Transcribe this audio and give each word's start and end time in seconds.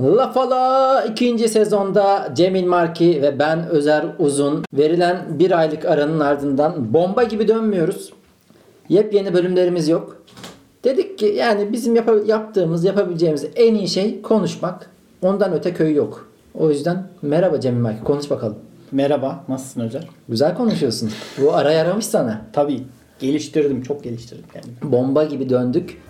Lafala 0.00 1.04
ikinci 1.04 1.48
sezonda 1.48 2.32
Cemil 2.36 2.66
Marki 2.66 3.22
ve 3.22 3.38
ben 3.38 3.68
Özer 3.68 4.04
Uzun 4.18 4.64
verilen 4.72 5.26
bir 5.28 5.58
aylık 5.58 5.84
aranın 5.84 6.20
ardından 6.20 6.94
bomba 6.94 7.22
gibi 7.22 7.48
dönmüyoruz. 7.48 8.12
Yepyeni 8.88 9.34
bölümlerimiz 9.34 9.88
yok. 9.88 10.22
Dedik 10.84 11.18
ki 11.18 11.26
yani 11.26 11.72
bizim 11.72 11.96
yap- 11.96 12.26
yaptığımız, 12.28 12.84
yapabileceğimiz 12.84 13.46
en 13.56 13.74
iyi 13.74 13.88
şey 13.88 14.22
konuşmak. 14.22 14.90
Ondan 15.22 15.52
öte 15.52 15.74
köy 15.74 15.94
yok. 15.94 16.28
O 16.54 16.70
yüzden 16.70 17.06
merhaba 17.22 17.60
Cemil 17.60 17.80
Marki 17.80 18.04
konuş 18.04 18.30
bakalım. 18.30 18.56
Merhaba, 18.92 19.44
nasılsın 19.48 19.80
Özer? 19.80 20.08
Güzel 20.28 20.54
konuşuyorsun. 20.54 21.10
Bu 21.42 21.54
ara 21.54 21.72
yaramış 21.72 22.06
sana. 22.06 22.40
Tabii, 22.52 22.82
geliştirdim, 23.18 23.82
çok 23.82 24.04
geliştirdim 24.04 24.44
kendimi. 24.52 24.92
Bomba 24.92 25.24
gibi 25.24 25.48
döndük. 25.48 26.02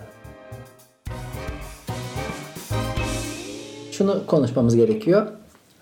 Şunu 3.97 4.25
konuşmamız 4.27 4.75
gerekiyor. 4.75 5.27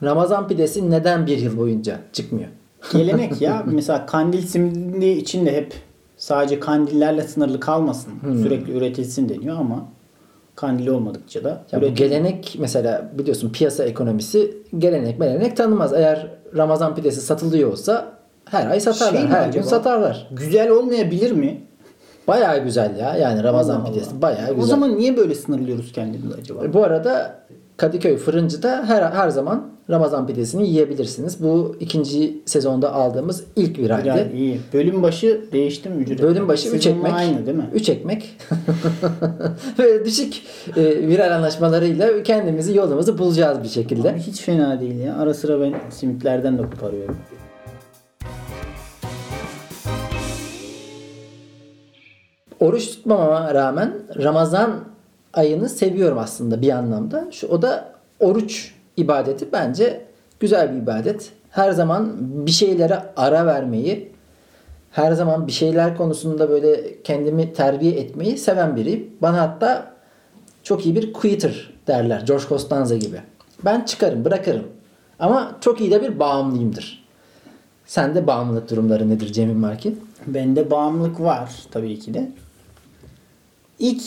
Ramazan 0.03 0.47
pidesi 0.47 0.91
neden 0.91 1.27
bir 1.27 1.37
yıl 1.37 1.57
boyunca 1.57 1.99
çıkmıyor? 2.13 2.49
Gelenek 2.93 3.41
ya, 3.41 3.63
mesela 3.71 4.05
kandil 4.05 4.41
simidi 4.41 5.05
için 5.05 5.45
de 5.45 5.55
hep 5.55 5.73
sadece 6.17 6.59
kandillerle 6.59 7.23
sınırlı 7.23 7.59
kalmasın, 7.59 8.13
sürekli 8.43 8.77
üretilsin 8.77 9.29
deniyor 9.29 9.59
ama 9.59 9.85
kandil 10.55 10.87
olmadıkça 10.87 11.43
da 11.43 11.63
Ya 11.71 11.81
bu 11.81 11.87
gelenek 11.87 12.55
mesela 12.59 13.11
biliyorsun 13.17 13.51
piyasa 13.51 13.83
ekonomisi 13.83 14.57
gelenek 14.77 15.19
gelenek 15.19 15.57
tanımaz. 15.57 15.93
Eğer 15.93 16.27
Ramazan 16.57 16.95
pidesi 16.95 17.21
satılıyor 17.21 17.71
olsa 17.71 18.17
her 18.45 18.67
ay 18.67 18.79
satarlar. 18.79 19.19
Şey 19.19 19.27
her 19.27 19.49
gün 19.49 19.61
satarlar. 19.61 20.27
güzel 20.31 20.69
olmayabilir 20.69 21.31
mi? 21.31 21.61
Bayağı 22.27 22.63
güzel 22.63 22.97
ya. 22.97 23.15
Yani 23.15 23.43
Ramazan 23.43 23.79
Allah 23.79 23.91
pidesi 23.91 24.11
Allah. 24.11 24.21
bayağı 24.21 24.49
güzel. 24.49 24.63
O 24.63 24.65
zaman 24.65 24.97
niye 24.97 25.17
böyle 25.17 25.35
sınırlıyoruz 25.35 25.91
kendimizi 25.91 26.41
acaba? 26.41 26.73
Bu 26.73 26.83
arada 26.83 27.45
Kadıköy 27.77 28.17
Fırıncı'da 28.17 28.83
her, 28.87 29.01
her 29.01 29.29
zaman 29.29 29.67
Ramazan 29.89 30.27
pidesini 30.27 30.67
yiyebilirsiniz. 30.67 31.43
Bu 31.43 31.75
ikinci 31.79 32.41
sezonda 32.45 32.93
aldığımız 32.93 33.43
ilk 33.55 33.79
viraldi. 33.79 34.07
Yani 34.07 34.31
iyi. 34.35 34.59
Bölüm 34.73 35.03
başı 35.03 35.41
değişti 35.51 35.89
mi 35.89 36.01
ücret? 36.03 36.21
Bölüm 36.21 36.47
başı 36.47 36.69
3 36.69 36.83
Sezonla 36.83 37.07
ekmek. 37.07 37.13
aynı 37.13 37.45
değil 37.45 37.57
mi? 37.57 37.69
3 37.73 37.89
ekmek. 37.89 38.37
Böyle 39.77 40.05
düşük 40.05 40.41
e, 40.77 41.07
viral 41.07 41.35
anlaşmalarıyla 41.35 42.23
kendimizi 42.23 42.77
yolumuzu 42.77 43.17
bulacağız 43.17 43.63
bir 43.63 43.67
şekilde. 43.67 44.11
Abi 44.11 44.19
hiç 44.19 44.41
fena 44.41 44.79
değil 44.79 44.99
ya. 44.99 45.15
Ara 45.17 45.33
sıra 45.33 45.61
ben 45.61 45.73
simitlerden 45.89 46.57
de 46.57 46.61
koparıyorum. 46.61 47.17
Oruç 52.59 52.87
tutmamama 52.87 53.53
rağmen 53.53 53.93
Ramazan 54.23 54.94
ayını 55.35 55.69
seviyorum 55.69 56.17
aslında 56.17 56.61
bir 56.61 56.69
anlamda. 56.69 57.27
Şu 57.31 57.47
o 57.47 57.61
da 57.61 57.91
oruç 58.19 58.73
ibadeti 58.97 59.51
bence 59.53 60.05
güzel 60.39 60.73
bir 60.73 60.81
ibadet. 60.81 61.31
Her 61.49 61.71
zaman 61.71 62.15
bir 62.19 62.51
şeylere 62.51 63.03
ara 63.15 63.45
vermeyi, 63.45 64.11
her 64.91 65.11
zaman 65.11 65.47
bir 65.47 65.51
şeyler 65.51 65.97
konusunda 65.97 66.49
böyle 66.49 67.01
kendimi 67.03 67.53
terbiye 67.53 67.91
etmeyi 67.91 68.37
seven 68.37 68.75
biriyim. 68.75 69.09
Bana 69.21 69.41
hatta 69.41 69.91
çok 70.63 70.85
iyi 70.85 70.95
bir 70.95 71.13
quitter 71.13 71.73
derler. 71.87 72.23
George 72.27 72.43
Costanza 72.49 72.95
gibi. 72.95 73.21
Ben 73.65 73.81
çıkarım, 73.81 74.25
bırakırım. 74.25 74.63
Ama 75.19 75.57
çok 75.61 75.81
iyi 75.81 75.91
de 75.91 76.01
bir 76.01 76.19
bağımlıyımdır. 76.19 77.05
Sende 77.85 78.27
bağımlılık 78.27 78.69
durumları 78.69 79.09
nedir 79.09 79.33
Cemil 79.33 79.55
Markin? 79.55 80.01
Bende 80.27 80.71
bağımlılık 80.71 81.21
var 81.21 81.55
tabii 81.71 81.99
ki 81.99 82.13
de. 82.13 82.31
İlk 83.79 84.03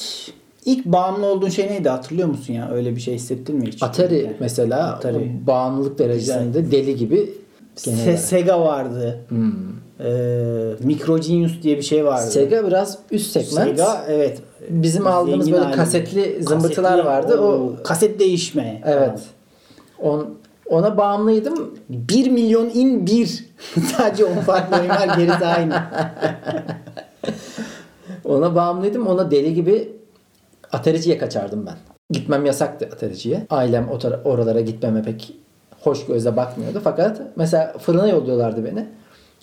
ilk 0.65 0.85
bağımlı 0.85 1.27
olduğun 1.27 1.49
şey 1.49 1.67
neydi 1.67 1.89
hatırlıyor 1.89 2.29
musun 2.29 2.53
ya? 2.53 2.71
Öyle 2.73 2.97
bir 2.97 3.01
şey 3.01 3.15
hissettin 3.15 3.57
mi 3.57 3.67
hiç? 3.67 3.83
Atari 3.83 4.17
Yani. 4.19 4.37
mesela 4.41 4.93
Atari. 4.93 5.31
bağımlılık 5.47 5.99
derecesinde 5.99 6.71
deli 6.71 6.97
gibi 6.97 7.31
Se-. 7.77 8.17
Sega 8.17 8.61
vardı. 8.61 9.19
Hmm. 9.29 9.53
Ee, 10.01 10.75
Micro 10.85 11.19
Genius 11.19 11.63
diye 11.63 11.77
bir 11.77 11.83
şey 11.83 12.05
vardı. 12.05 12.27
Sega 12.31 12.67
biraz 12.67 12.99
üst 13.11 13.31
segment. 13.31 13.69
Sega 13.69 14.05
evet. 14.09 14.39
Bizim 14.69 15.07
aldığımız 15.07 15.45
Zengin 15.45 15.53
böyle 15.53 15.65
hali. 15.65 15.77
kasetli 15.77 16.43
zımbırtılar 16.45 16.91
Kasetli, 16.91 17.07
vardı. 17.07 17.41
O 17.41 17.73
kaset 17.85 18.21
değişme. 18.21 18.83
evet. 18.87 19.21
On, 20.03 20.35
ona 20.69 20.97
bağımlıydım. 20.97 21.75
1 21.89 22.31
milyon 22.31 22.69
in 22.75 23.07
1. 23.07 23.45
Sadece 23.97 24.25
10 24.25 24.35
farklı 24.35 24.77
oyun 24.77 24.89
var 24.89 25.17
gerisi 25.17 25.47
aynı. 25.47 25.75
Ona 28.25 28.55
bağımlıydım. 28.55 29.07
Ona 29.07 29.31
deli 29.31 29.55
gibi 29.55 29.93
Atari'ciye 30.73 31.19
kaçardım 31.19 31.67
ben. 31.67 31.77
Gitmem 32.11 32.47
yasaktı 32.47 32.89
Atari'ciye. 32.93 33.47
Ailem 33.51 33.89
o 33.89 33.99
tara- 33.99 34.23
oralara 34.25 34.61
gitmeme 34.61 35.03
pek 35.03 35.35
hoş 35.81 36.07
gözle 36.07 36.37
bakmıyordu. 36.37 36.81
Fakat 36.85 37.21
mesela 37.37 37.73
fırına 37.79 38.09
yolluyorlardı 38.09 38.65
beni. 38.65 38.87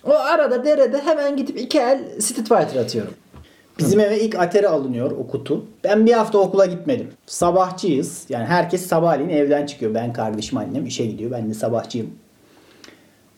O 0.08 0.12
arada 0.14 0.66
derede 0.66 1.02
hemen 1.02 1.38
gidip 1.38 1.60
iki 1.60 1.80
el 1.80 2.00
Street 2.22 2.48
Fighter 2.48 2.82
atıyorum. 2.82 3.14
Bizim 3.80 4.00
eve 4.00 4.20
ilk 4.22 4.36
Atari 4.40 4.68
alınıyor 4.68 5.12
o 5.12 5.28
kutu. 5.28 5.66
Ben 5.84 6.06
bir 6.06 6.14
hafta 6.14 6.38
okula 6.38 6.66
gitmedim. 6.66 7.08
Sabahçıyız. 7.26 8.26
Yani 8.30 8.46
herkes 8.46 8.86
sabahleyin 8.88 9.30
evden 9.30 9.66
çıkıyor. 9.66 9.94
Ben 9.94 10.14
kardeşim 10.14 10.58
annem 10.58 10.86
işe 10.86 11.06
gidiyor. 11.06 11.32
Ben 11.32 11.50
de 11.50 11.54
sabahçıyım. 11.54 12.10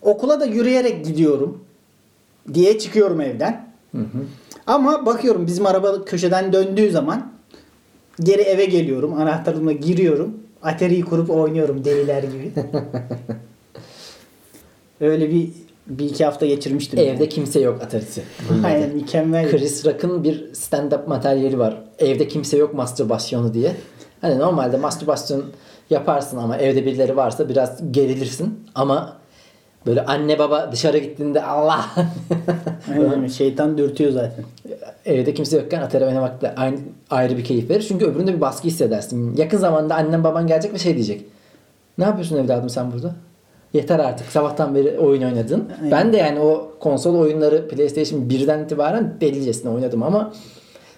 Okula 0.02 0.40
da 0.40 0.46
yürüyerek 0.46 1.06
gidiyorum 1.06 1.64
diye 2.54 2.80
çıkıyorum 2.80 3.22
evden. 3.22 3.68
Ama 4.68 5.06
bakıyorum 5.06 5.48
bizim 5.48 5.66
araba 5.66 6.06
köşeden 6.06 6.54
döndüğü 6.54 6.92
zaman 6.92 7.32
geri 8.20 8.42
eve 8.42 8.66
geliyorum. 8.66 9.14
Anahtarımla 9.14 9.72
giriyorum. 9.72 10.38
Atari'yi 10.64 11.02
kurup 11.02 11.30
oynuyorum 11.30 11.86
deliler 11.86 12.24
gibi. 12.24 12.52
Öyle 15.02 15.32
bir 15.32 15.50
bir 15.88 16.06
iki 16.06 16.26
hafta 16.26 16.46
geçirmiştim. 16.46 17.00
Evde 17.00 17.10
yani. 17.10 17.30
kimse 17.30 17.60
yok 17.60 17.82
Atari'si. 17.82 18.22
Aynen 18.66 18.96
mükemmel. 18.96 19.52
Chris 19.52 19.86
Rock'ın 19.86 20.24
bir 20.24 20.54
stand-up 20.54 21.08
materyali 21.08 21.60
var. 21.60 21.84
Evde 22.00 22.28
kimse 22.28 22.58
yok 22.58 22.74
mastürbasyonu 22.74 23.54
diye. 23.54 23.76
Hani 24.22 24.40
normalde 24.40 24.78
mastürbasyon 24.78 25.44
yaparsın 25.90 26.38
ama 26.38 26.58
evde 26.58 26.86
birileri 26.86 27.18
varsa 27.18 27.50
biraz 27.50 27.92
gerilirsin. 27.92 28.60
Ama 28.76 29.18
böyle 29.88 30.06
anne 30.06 30.40
baba 30.40 30.70
dışarı 30.72 30.98
gittiğinde 30.98 31.44
Allah 31.44 31.86
Aynen, 32.92 33.28
şeytan 33.28 33.78
dürtüyor 33.78 34.12
zaten. 34.12 34.46
evde 35.06 35.34
kimse 35.34 35.58
yokken 35.58 35.82
Atari 35.82 36.06
oynamak 36.06 36.42
da 36.42 36.54
aynı, 36.58 36.78
ayrı 37.10 37.38
bir 37.38 37.44
keyif 37.44 37.70
verir. 37.70 37.86
Çünkü 37.88 38.06
öbüründe 38.06 38.36
bir 38.36 38.42
baskı 38.42 38.68
hissedersin. 38.68 39.38
Yakın 39.38 39.58
zamanda 39.58 39.96
annen 39.96 40.24
baban 40.24 40.48
gelecek 40.48 40.74
ve 40.74 40.78
şey 40.78 40.94
diyecek. 40.94 41.26
Ne 41.98 42.04
yapıyorsun 42.04 42.38
evladım 42.38 42.70
sen 42.70 42.92
burada? 42.92 43.16
Yeter 43.74 44.00
artık. 44.00 44.28
Sabahtan 44.28 44.76
beri 44.76 45.00
oyun 45.00 45.22
oynadın. 45.22 45.70
Aynen. 45.80 45.92
Ben 45.92 46.14
de 46.14 46.18
yani 46.18 46.40
o 46.40 46.72
konsol 46.80 47.16
oyunları 47.16 47.68
PlayStation 47.68 48.20
1'den 48.22 48.64
itibaren 48.64 49.18
delicesine 49.22 49.72
oynadım 49.72 50.04
ama 50.04 50.34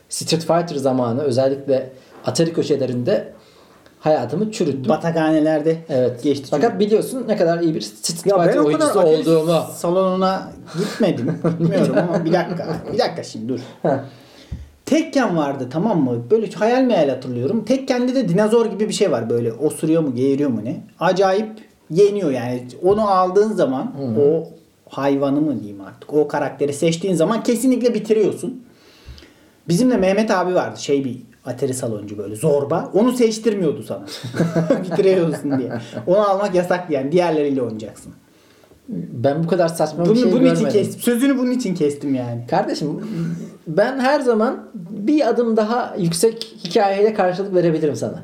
Street 0.09 0.41
Fighter 0.41 0.75
zamanı 0.75 1.21
özellikle 1.21 1.89
Atari 2.25 2.53
köşelerinde 2.53 3.33
hayatımı 3.99 4.51
çürüttüm. 4.51 4.89
Batakhanelerde 4.89 5.77
evet. 5.89 6.23
geçti. 6.23 6.47
Fakat 6.51 6.79
biliyorsun 6.79 7.25
ne 7.27 7.37
kadar 7.37 7.59
iyi 7.59 7.75
bir 7.75 7.81
Street 7.81 8.25
Ya 8.25 8.43
Fighter 8.43 8.59
oyuncusu 8.59 8.99
olduğumu. 8.99 9.61
salonuna 9.75 10.51
gitmedim. 10.79 11.39
Bilmiyorum 11.59 11.95
ama 11.97 12.25
bir 12.25 12.33
dakika. 12.33 12.67
Bir 12.93 12.99
dakika 12.99 13.23
şimdi 13.23 13.49
dur. 13.49 13.59
Tekken 14.85 15.37
vardı 15.37 15.67
tamam 15.71 16.03
mı? 16.03 16.23
Böyle 16.31 16.51
hayal 16.51 16.83
meyal 16.83 17.09
hatırlıyorum. 17.09 17.65
Tekken'de 17.65 18.15
de 18.15 18.29
dinozor 18.29 18.65
gibi 18.65 18.87
bir 18.87 18.93
şey 18.93 19.11
var 19.11 19.29
böyle. 19.29 19.53
Osuruyor 19.53 20.01
mu, 20.01 20.15
geğiriyor 20.15 20.49
mu 20.49 20.61
ne? 20.63 20.83
Acayip 20.99 21.49
yeniyor 21.89 22.31
yani. 22.31 22.63
Onu 22.83 23.09
aldığın 23.09 23.51
zaman 23.51 23.93
o 24.25 24.47
hayvanı 24.89 25.41
mı 25.41 25.59
diyeyim 25.59 25.81
artık. 25.81 26.13
O 26.13 26.27
karakteri 26.27 26.73
seçtiğin 26.73 27.13
zaman 27.13 27.43
kesinlikle 27.43 27.93
bitiriyorsun. 27.93 28.63
Bizim 29.67 29.91
de 29.91 29.97
Mehmet 29.97 30.31
abi 30.31 30.55
vardı. 30.55 30.79
Şey 30.81 31.05
bir 31.05 31.21
Atari 31.45 31.73
saloncu 31.73 32.17
böyle 32.17 32.35
zorba. 32.35 32.91
Onu 32.93 33.11
seçtirmiyordu 33.11 33.83
sana. 33.83 34.05
Bitiriyorsun 34.83 35.59
diye. 35.59 35.71
Onu 36.07 36.29
almak 36.29 36.55
yasak 36.55 36.89
yani. 36.89 37.11
Diğerleriyle 37.11 37.61
oynayacaksın. 37.61 38.13
Ben 38.89 39.43
bu 39.43 39.47
kadar 39.47 39.67
saçma 39.67 40.03
bir 40.03 40.09
Bunu, 40.09 40.15
şey 40.15 40.31
bunun 40.31 40.43
görmedim. 40.43 40.67
için 40.67 40.79
kestim. 40.79 41.01
Sözünü 41.01 41.37
bunun 41.37 41.51
için 41.51 41.75
kestim 41.75 42.15
yani. 42.15 42.47
Kardeşim 42.49 43.01
ben 43.67 43.99
her 43.99 44.19
zaman 44.19 44.69
bir 44.89 45.29
adım 45.29 45.57
daha 45.57 45.95
yüksek 45.97 46.55
hikayeyle 46.63 47.13
karşılık 47.13 47.53
verebilirim 47.55 47.95
sana. 47.95 48.23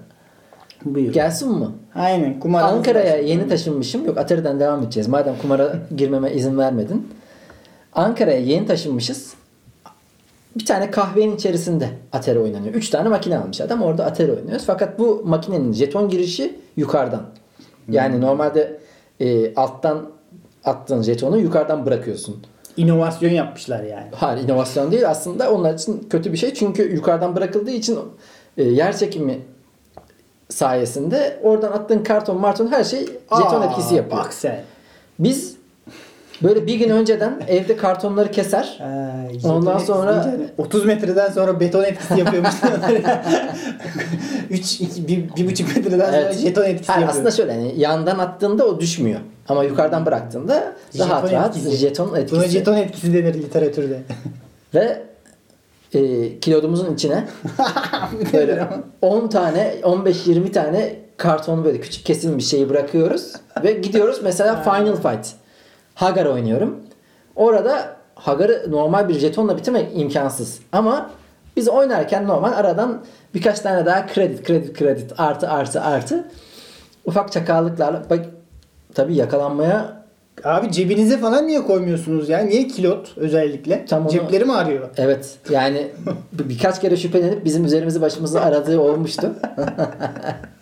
Buyur. 0.85 1.13
Gelsin 1.13 1.59
mi? 1.59 1.65
Aynen. 1.95 2.39
Kumar 2.39 2.63
Ankara'ya 2.63 3.17
yeni 3.17 3.47
taşınmışım. 3.47 4.05
Yok 4.05 4.17
Atari'den 4.17 4.59
devam 4.59 4.83
edeceğiz. 4.83 5.07
Madem 5.07 5.35
kumara 5.41 5.75
girmeme 5.95 6.31
izin 6.33 6.57
vermedin. 6.57 7.07
Ankara'ya 7.93 8.39
yeni 8.39 8.67
taşınmışız. 8.67 9.33
Bir 10.55 10.65
tane 10.65 10.91
kahvenin 10.91 11.35
içerisinde 11.35 11.89
Atari 12.13 12.39
oynanıyor. 12.39 12.73
Üç 12.73 12.89
tane 12.89 13.09
makine 13.09 13.37
almış 13.37 13.61
adam. 13.61 13.81
Orada 13.81 14.05
Atari 14.05 14.31
oynuyoruz. 14.31 14.63
Fakat 14.65 14.99
bu 14.99 15.21
makinenin 15.25 15.73
jeton 15.73 16.09
girişi 16.09 16.59
yukarıdan. 16.77 17.23
Yani 17.89 18.21
normalde 18.21 18.79
e, 19.19 19.55
alttan 19.55 20.09
attığın 20.63 21.01
jetonu 21.01 21.37
yukarıdan 21.37 21.85
bırakıyorsun. 21.85 22.43
İnovasyon 22.77 23.29
yapmışlar 23.29 23.83
yani. 23.83 24.07
Hayır 24.15 24.43
inovasyon 24.43 24.91
değil 24.91 25.09
aslında 25.09 25.51
onlar 25.51 25.73
için 25.73 26.07
kötü 26.09 26.31
bir 26.31 26.37
şey. 26.37 26.53
Çünkü 26.53 26.93
yukarıdan 26.93 27.35
bırakıldığı 27.35 27.71
için 27.71 27.99
e, 28.57 28.63
yer 28.63 28.97
çekimi 28.97 29.39
sayesinde 30.49 31.39
oradan 31.43 31.71
attığın 31.71 32.03
karton 32.03 32.39
marton 32.39 32.67
her 32.67 32.83
şey 32.83 32.99
jeton 33.37 33.61
Aa, 33.61 33.65
etkisi 33.65 33.95
yapıyor. 33.95 34.17
Bak 34.17 34.33
sen. 34.33 34.63
Biz 35.19 35.54
böyle 36.43 36.67
bir 36.67 36.75
gün 36.75 36.89
önceden 36.89 37.41
evde 37.47 37.77
kartonları 37.77 38.31
keser. 38.31 38.79
Ee, 38.81 39.47
Ondan 39.47 39.77
sonra- 39.77 40.11
etkisi 40.11 40.31
deyince 40.31 40.43
hani 40.57 40.67
30 40.67 40.85
metreden 40.85 41.29
sonra 41.31 41.59
beton 41.59 41.83
etkisi 41.83 42.19
yapıyormuş. 42.19 42.51
3 44.49 44.79
bir, 44.97 45.35
bir 45.35 45.51
buçuk 45.51 45.75
metreden 45.75 46.05
sonra 46.05 46.17
Evet. 46.17 46.37
jeton 46.39 46.63
etkisi 46.63 46.91
Hayır, 46.91 47.01
yapıyor. 47.07 47.09
aslında 47.09 47.31
şöyle 47.31 47.51
hani 47.51 47.79
yandan 47.79 48.19
attığında 48.19 48.65
o 48.65 48.79
düşmüyor. 48.79 49.19
Ama 49.49 49.63
yukarıdan 49.63 50.05
bıraktığında 50.05 50.53
rahat 50.99 51.23
Jeton 51.23 51.37
rahat 51.37 51.57
etkisi. 51.57 51.77
jeton 51.77 52.15
etkisi. 52.15 52.35
Buna 52.35 52.47
jeton 52.47 52.77
etkisi 52.77 53.13
denir 53.13 53.33
literatürde. 53.33 53.99
Ve 54.73 55.01
e, 55.93 56.39
kilodumuzun 56.39 56.93
içine 56.93 57.23
böyle 58.33 58.67
10 59.01 59.27
tane 59.27 59.75
15-20 59.83 60.51
tane 60.51 60.95
karton 61.17 61.65
böyle 61.65 61.79
küçük 61.81 62.05
kesilmiş 62.05 62.47
şeyi 62.47 62.69
bırakıyoruz 62.69 63.33
ve 63.63 63.71
gidiyoruz 63.71 64.19
mesela 64.23 64.61
Final 64.63 64.95
Fight. 64.95 65.27
Hagar 65.95 66.25
oynuyorum. 66.25 66.79
Orada 67.35 67.95
Hagar'ı 68.15 68.65
normal 68.71 69.09
bir 69.09 69.13
jetonla 69.13 69.57
bitirmek 69.57 69.89
imkansız. 69.95 70.59
Ama 70.71 71.09
biz 71.57 71.67
oynarken 71.67 72.27
normal 72.27 72.53
aradan 72.53 73.01
birkaç 73.33 73.59
tane 73.59 73.85
daha 73.85 74.07
kredi 74.07 74.43
kredi 74.43 74.73
kredi 74.73 75.07
artı 75.17 75.49
artı 75.49 75.81
artı 75.81 76.27
ufak 77.05 77.31
çakallıklarla 77.31 78.03
bak 78.09 78.25
tabii 78.93 79.15
yakalanmaya 79.15 80.05
Abi 80.43 80.71
cebinize 80.71 81.17
falan 81.17 81.47
niye 81.47 81.61
koymuyorsunuz 81.61 82.29
ya? 82.29 82.39
Niye 82.39 82.67
kilot 82.67 83.13
özellikle? 83.17 83.85
Tam 83.85 84.01
onu- 84.01 84.09
Cepleri 84.11 84.45
mi 84.45 84.53
arıyor? 84.53 84.89
Evet 84.97 85.37
yani 85.49 85.87
bir- 86.31 86.49
birkaç 86.49 86.81
kere 86.81 86.97
şüphelenip 86.97 87.45
bizim 87.45 87.65
üzerimizi 87.65 88.01
başımızı 88.01 88.41
aradığı 88.41 88.79
olmuştu. 88.79 89.33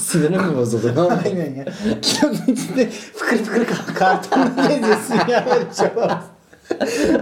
Sinirim 0.00 0.42
mi 0.46 0.56
bozuldu? 0.56 1.12
Aynen 1.24 1.54
ya. 1.54 1.64
Kilonun 2.02 2.36
içinde 2.48 2.88
fıkır 2.90 3.36
fıkır 3.36 3.94
kartonla 3.94 4.66
geziyorsun 4.68 5.14
ya. 5.30 5.44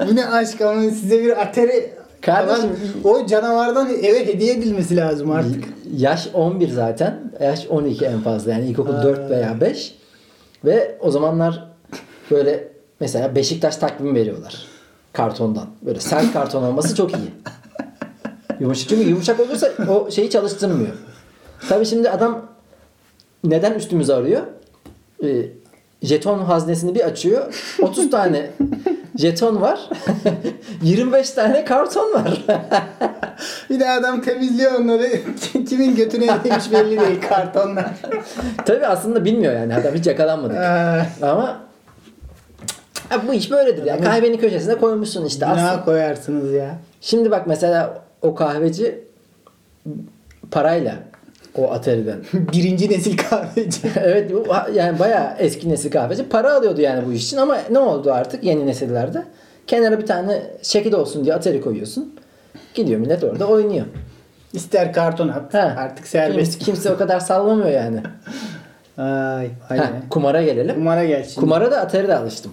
Bu 0.08 0.16
ne 0.16 0.26
aşk 0.26 0.60
ama 0.60 0.80
size 0.82 1.22
bir 1.24 1.40
atari 1.42 1.90
Kardeşim- 2.20 2.70
o 3.04 3.26
canavardan 3.26 3.88
eve 4.02 4.26
hediye 4.26 4.52
edilmesi 4.54 4.96
lazım 4.96 5.30
artık. 5.30 5.64
Yaş 5.96 6.28
11 6.34 6.68
zaten. 6.68 7.20
Yaş 7.40 7.66
12 7.66 8.04
en 8.06 8.20
fazla 8.20 8.52
yani 8.52 8.66
ilkokul 8.66 8.94
Ha. 8.94 9.02
4 9.02 9.30
veya 9.30 9.60
5. 9.60 9.94
Ve 10.64 10.96
o 11.00 11.10
zamanlar 11.10 11.68
böyle 12.30 12.68
mesela 13.00 13.34
Beşiktaş 13.34 13.76
takvimi 13.76 14.14
veriyorlar. 14.14 14.66
Kartondan. 15.12 15.66
Böyle 15.82 16.00
sert 16.00 16.32
karton 16.32 16.62
olması 16.62 16.96
çok 16.96 17.10
iyi. 17.12 17.30
Yumuşak 18.60 18.88
çünkü 18.88 19.08
yumuşak 19.08 19.40
olursa 19.40 19.68
o 19.88 20.10
şeyi 20.10 20.30
çalıştırmıyor. 20.30 20.92
Tabii 21.68 21.86
şimdi 21.86 22.10
adam 22.10 22.46
neden 23.44 23.72
üstümüze 23.74 24.14
arıyor? 24.14 24.40
Ee, 25.24 25.28
jeton 26.02 26.38
haznesini 26.38 26.94
bir 26.94 27.00
açıyor. 27.00 27.54
30 27.82 28.10
tane 28.10 28.50
jeton 29.18 29.60
var. 29.60 29.88
25 30.82 31.30
tane 31.30 31.64
karton 31.64 32.14
var. 32.14 32.44
Bir 33.70 33.80
de 33.80 33.90
adam 33.90 34.20
temizliyor 34.22 34.72
onları. 34.80 35.08
Kimin 35.68 35.96
götüne 35.96 36.24
yemiş 36.44 36.72
belli 36.72 37.00
değil 37.00 37.20
kartonlar. 37.28 37.90
Tabii 38.66 38.86
aslında 38.86 39.24
bilmiyor 39.24 39.52
yani 39.52 39.74
adam 39.74 39.94
hiç 39.94 40.06
yakalanmadık. 40.06 40.56
Aa, 40.56 41.06
Ama 41.22 41.60
bu 43.28 43.34
iş 43.34 43.50
böyledir 43.50 43.84
ya. 43.84 44.00
Kahvenin 44.00 44.38
köşesine 44.38 44.74
koymuşsun 44.74 45.24
işte. 45.24 45.46
Günah 45.46 45.64
Aslında. 45.70 45.84
koyarsınız 45.84 46.52
ya. 46.52 46.78
Şimdi 47.00 47.30
bak 47.30 47.46
mesela 47.46 48.02
o 48.22 48.34
kahveci 48.34 48.98
parayla 50.50 50.94
o 51.58 51.70
Atari'den. 51.72 52.18
Birinci 52.52 52.90
nesil 52.90 53.16
kahveci. 53.16 53.80
evet 54.04 54.30
yani 54.74 54.98
bayağı 54.98 55.34
eski 55.38 55.68
nesil 55.68 55.90
kahveci. 55.90 56.28
Para 56.28 56.54
alıyordu 56.54 56.80
yani 56.80 57.06
bu 57.06 57.12
iş 57.12 57.24
için 57.26 57.36
ama 57.36 57.58
ne 57.70 57.78
oldu 57.78 58.12
artık 58.12 58.44
yeni 58.44 58.66
nesillerde? 58.66 59.24
Kenara 59.66 59.98
bir 59.98 60.06
tane 60.06 60.42
şekil 60.62 60.92
olsun 60.92 61.24
diye 61.24 61.34
Atari 61.34 61.60
koyuyorsun. 61.60 62.14
Gidiyor 62.74 63.00
millet 63.00 63.24
orada 63.24 63.46
oynuyor. 63.46 63.86
İster 64.52 64.92
karton 64.92 65.28
at. 65.28 65.54
Ha. 65.54 65.74
Artık 65.78 66.06
serbest. 66.06 66.52
Kimse, 66.52 66.64
kimse 66.64 66.90
o 66.92 66.96
kadar 66.96 67.20
sallamıyor 67.20 67.70
yani. 67.70 68.02
Ay, 68.98 69.48
Ha, 69.68 69.74
ay. 69.74 69.80
kumara 70.10 70.42
gelelim. 70.42 70.74
Kumara 70.74 71.04
gel 71.04 71.24
şimdi. 71.24 71.40
Kumara 71.40 71.70
da 71.70 71.80
Atari'de 71.80 72.16
alıştım. 72.16 72.52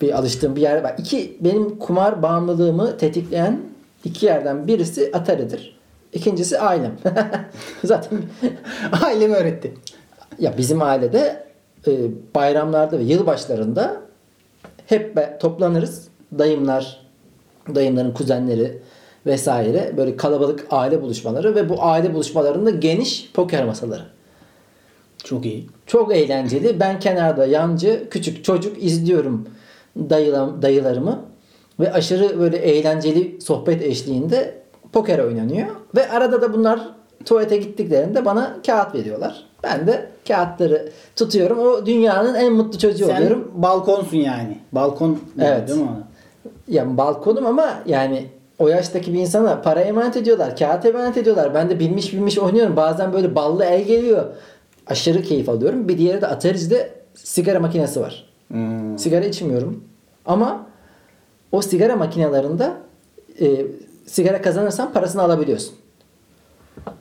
Bir 0.00 0.18
alıştığım 0.18 0.56
bir 0.56 0.60
yer 0.60 0.82
var. 0.82 0.94
İki 0.98 1.36
benim 1.40 1.78
kumar 1.78 2.22
bağımlılığımı 2.22 2.96
tetikleyen 2.98 3.60
iki 4.06 4.26
yerden 4.26 4.66
birisi 4.66 5.10
Atari'dir. 5.12 5.76
İkincisi 6.12 6.58
ailem. 6.58 6.98
Zaten 7.84 8.18
Ailem 9.02 9.32
öğretti. 9.32 9.74
ya 10.38 10.54
bizim 10.58 10.82
ailede 10.82 11.46
e, 11.86 11.92
bayramlarda 12.34 12.98
ve 12.98 13.02
yılbaşlarında 13.02 14.00
hep 14.86 15.16
be- 15.16 15.38
toplanırız. 15.40 16.08
Dayımlar, 16.38 17.00
dayımların 17.74 18.12
kuzenleri 18.12 18.78
vesaire 19.26 19.92
böyle 19.96 20.16
kalabalık 20.16 20.66
aile 20.70 21.02
buluşmaları 21.02 21.54
ve 21.54 21.68
bu 21.68 21.82
aile 21.84 22.14
buluşmalarında 22.14 22.70
geniş 22.70 23.30
poker 23.34 23.64
masaları. 23.64 24.02
Çok 25.24 25.44
iyi. 25.46 25.66
Çok 25.86 26.14
eğlenceli. 26.16 26.80
Ben 26.80 27.00
kenarda 27.00 27.46
yancı 27.46 28.08
küçük 28.10 28.44
çocuk 28.44 28.84
izliyorum 28.84 29.48
dayılam, 29.98 30.62
dayılarımı 30.62 31.22
ve 31.80 31.92
aşırı 31.92 32.38
böyle 32.40 32.56
eğlenceli 32.56 33.40
sohbet 33.40 33.82
eşliğinde 33.82 34.54
poker 34.92 35.18
oynanıyor 35.18 35.66
ve 35.96 36.10
arada 36.10 36.42
da 36.42 36.52
bunlar 36.52 36.88
tuvalete 37.24 37.56
gittiklerinde 37.56 38.24
bana 38.24 38.56
kağıt 38.66 38.94
veriyorlar. 38.94 39.44
Ben 39.64 39.86
de 39.86 40.06
kağıtları 40.28 40.88
tutuyorum. 41.16 41.58
O 41.58 41.86
dünyanın 41.86 42.34
en 42.34 42.52
mutlu 42.52 42.78
çocuğu 42.78 43.06
Sen 43.06 43.16
oluyorum. 43.16 43.50
balkonsun 43.54 44.16
yani. 44.16 44.58
Balkon 44.72 45.18
Evet. 45.40 45.68
değil 45.68 45.80
mi 45.80 45.88
ona? 45.88 46.06
Yani 46.68 46.96
balkonum 46.96 47.46
ama 47.46 47.70
yani 47.86 48.26
o 48.58 48.68
yaştaki 48.68 49.12
bir 49.14 49.18
insana 49.18 49.62
para 49.62 49.80
emanet 49.80 50.16
ediyorlar. 50.16 50.56
Kağıt 50.56 50.84
emanet 50.86 51.16
ediyorlar. 51.16 51.54
Ben 51.54 51.70
de 51.70 51.78
bilmiş 51.80 52.12
bilmiş 52.12 52.38
oynuyorum. 52.38 52.76
Bazen 52.76 53.12
böyle 53.12 53.34
ballı 53.34 53.64
el 53.64 53.84
geliyor. 53.84 54.24
Aşırı 54.86 55.22
keyif 55.22 55.48
alıyorum. 55.48 55.88
Bir 55.88 55.98
diğeri 55.98 56.20
de 56.20 56.26
Atari'de 56.26 56.90
sigara 57.14 57.60
makinesi 57.60 58.00
var. 58.00 58.24
Hmm. 58.48 58.98
Sigara 58.98 59.24
içmiyorum. 59.24 59.84
Ama 60.26 60.66
o 61.56 61.62
sigara 61.62 61.96
makinelerinde 61.96 62.72
e, 63.40 63.66
sigara 64.06 64.42
kazanırsan 64.42 64.92
parasını 64.92 65.22
alabiliyorsun. 65.22 65.74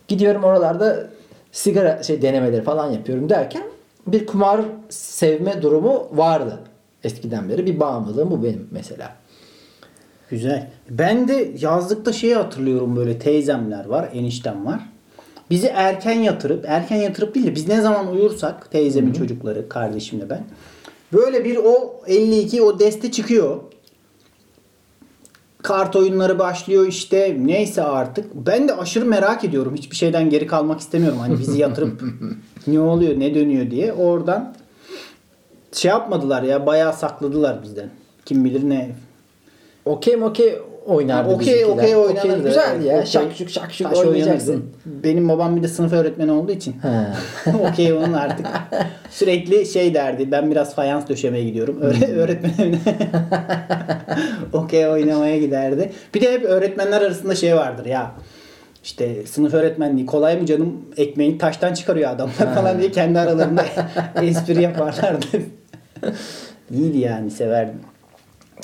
Gidiyorum 0.08 0.44
oralarda 0.44 1.10
sigara 1.52 2.04
şey 2.04 2.22
denemeleri 2.22 2.62
falan 2.62 2.92
yapıyorum 2.92 3.30
derken 3.30 3.64
bir 4.08 4.26
kumar 4.26 4.62
sevme 4.90 5.62
durumu 5.62 6.08
vardı 6.12 6.60
eskiden 7.04 7.50
beri. 7.50 7.66
Bir 7.66 7.80
bağımlılığım 7.80 8.32
bu 8.32 8.44
benim 8.44 8.68
mesela. 8.72 9.16
Güzel. 10.30 10.70
Ben 10.90 11.28
de 11.28 11.52
yazlıkta 11.60 12.14
şeyi 12.14 12.36
hatırlıyorum 12.36 12.96
böyle 12.96 13.20
teyzemler 13.20 13.86
var, 13.86 14.10
eniştem 14.14 14.66
var. 14.66 14.80
Bizi 15.50 15.68
erken 15.68 16.20
yatırıp, 16.20 16.66
erken 16.68 16.96
yatırıp 16.96 17.36
değil 17.36 17.46
de 17.46 17.56
biz 17.56 17.68
ne 17.68 17.82
zaman 17.82 18.14
uyursak 18.14 18.72
teyzemin 18.72 19.14
çocukları, 19.14 19.70
kardeşimle 19.70 20.30
ben. 20.30 20.44
Böyle 21.14 21.46
bir 21.46 21.58
o 21.58 22.02
52 22.08 22.62
o 22.62 22.80
deste 22.80 23.12
çıkıyor. 23.12 23.62
Kart 25.66 25.96
oyunları 25.96 26.40
başlıyor 26.40 26.88
işte 26.88 27.38
neyse 27.46 27.84
artık. 27.84 28.36
Ben 28.36 28.68
de 28.68 28.76
aşırı 28.76 29.06
merak 29.06 29.44
ediyorum. 29.44 29.76
Hiçbir 29.76 29.96
şeyden 29.96 30.30
geri 30.30 30.48
kalmak 30.48 30.80
istemiyorum. 30.80 31.20
Hani 31.20 31.40
bizi 31.40 31.60
yatırıp 31.60 32.02
ne 32.68 32.80
oluyor 32.80 33.20
ne 33.20 33.36
dönüyor 33.36 33.72
diye. 33.72 33.94
Oradan 33.94 34.56
şey 35.72 35.90
yapmadılar 35.90 36.44
ya 36.44 36.66
bayağı 36.66 36.94
sakladılar 36.94 37.64
bizden. 37.64 37.90
Kim 38.26 38.46
bilir 38.46 38.70
ne 38.70 38.96
Okey 39.86 40.24
okey 40.24 40.60
oynardı 40.86 41.34
Okey 41.34 41.65
okey 41.65 41.96
oynanır. 41.96 42.30
Okey 42.30 42.42
güzeldi 42.44 42.88
ya. 42.88 42.96
Okey. 42.96 43.06
Şakşuk 43.06 43.50
şakşuk 43.50 43.89
Taş 43.89 43.98
oynayacaksın. 43.98 44.51
oynanırdı. 44.51 45.04
Benim 45.04 45.30
babam 45.30 45.56
bir 45.56 45.63
de 45.63 45.68
sınıf 45.68 45.94
öğretmeni 45.94 46.32
olduğu 46.32 46.51
için. 46.51 46.75
Okey 47.72 47.94
onun 47.94 48.13
artık. 48.13 48.48
Sürekli 49.10 49.65
şey 49.65 49.94
derdi. 49.94 50.32
Ben 50.32 50.51
biraz 50.51 50.75
fayans 50.75 51.10
döşemeye 51.10 51.44
gidiyorum. 51.44 51.82
Öğre 51.82 52.08
öğretmen 52.12 52.54
evine. 52.60 52.80
okey 54.54 54.88
oynamaya 54.88 55.38
giderdi. 55.38 55.92
Bir 56.13 56.22
de 56.22 56.34
hep 56.34 56.44
öğretmenler 56.44 57.01
arasında 57.01 57.36
şey 57.36 57.56
vardır 57.56 57.86
ya. 57.86 58.12
İşte 58.84 59.25
sınıf 59.25 59.54
öğretmenliği 59.54 60.06
kolay 60.06 60.39
mı 60.42 60.46
canım 60.46 60.82
ekmeği 60.98 61.38
taştan 61.38 61.74
çıkarıyor 61.74 62.10
adamlar 62.10 62.56
falan 62.56 62.80
diye 62.80 62.92
kendi 62.92 63.20
aralarında 63.20 63.65
espri 64.22 64.62
yaparlardı. 64.62 65.25
İyiydi 66.72 66.98
yani 66.98 67.32
severdim. 67.32 67.80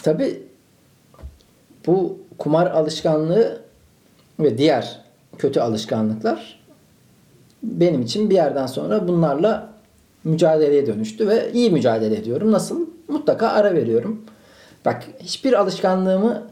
Tabi 0.03 0.50
bu 1.87 2.17
kumar 2.37 2.67
alışkanlığı 2.67 3.61
ve 4.39 4.57
diğer 4.57 5.01
kötü 5.37 5.59
alışkanlıklar 5.59 6.61
benim 7.63 8.01
için 8.01 8.29
bir 8.29 8.35
yerden 8.35 8.67
sonra 8.67 9.07
bunlarla 9.07 9.69
mücadeleye 10.23 10.87
dönüştü 10.87 11.27
ve 11.27 11.51
iyi 11.53 11.71
mücadele 11.71 12.15
ediyorum. 12.15 12.51
Nasıl? 12.51 12.85
Mutlaka 13.07 13.47
ara 13.47 13.73
veriyorum. 13.73 14.21
Bak 14.85 15.03
hiçbir 15.19 15.53
alışkanlığımı 15.53 16.43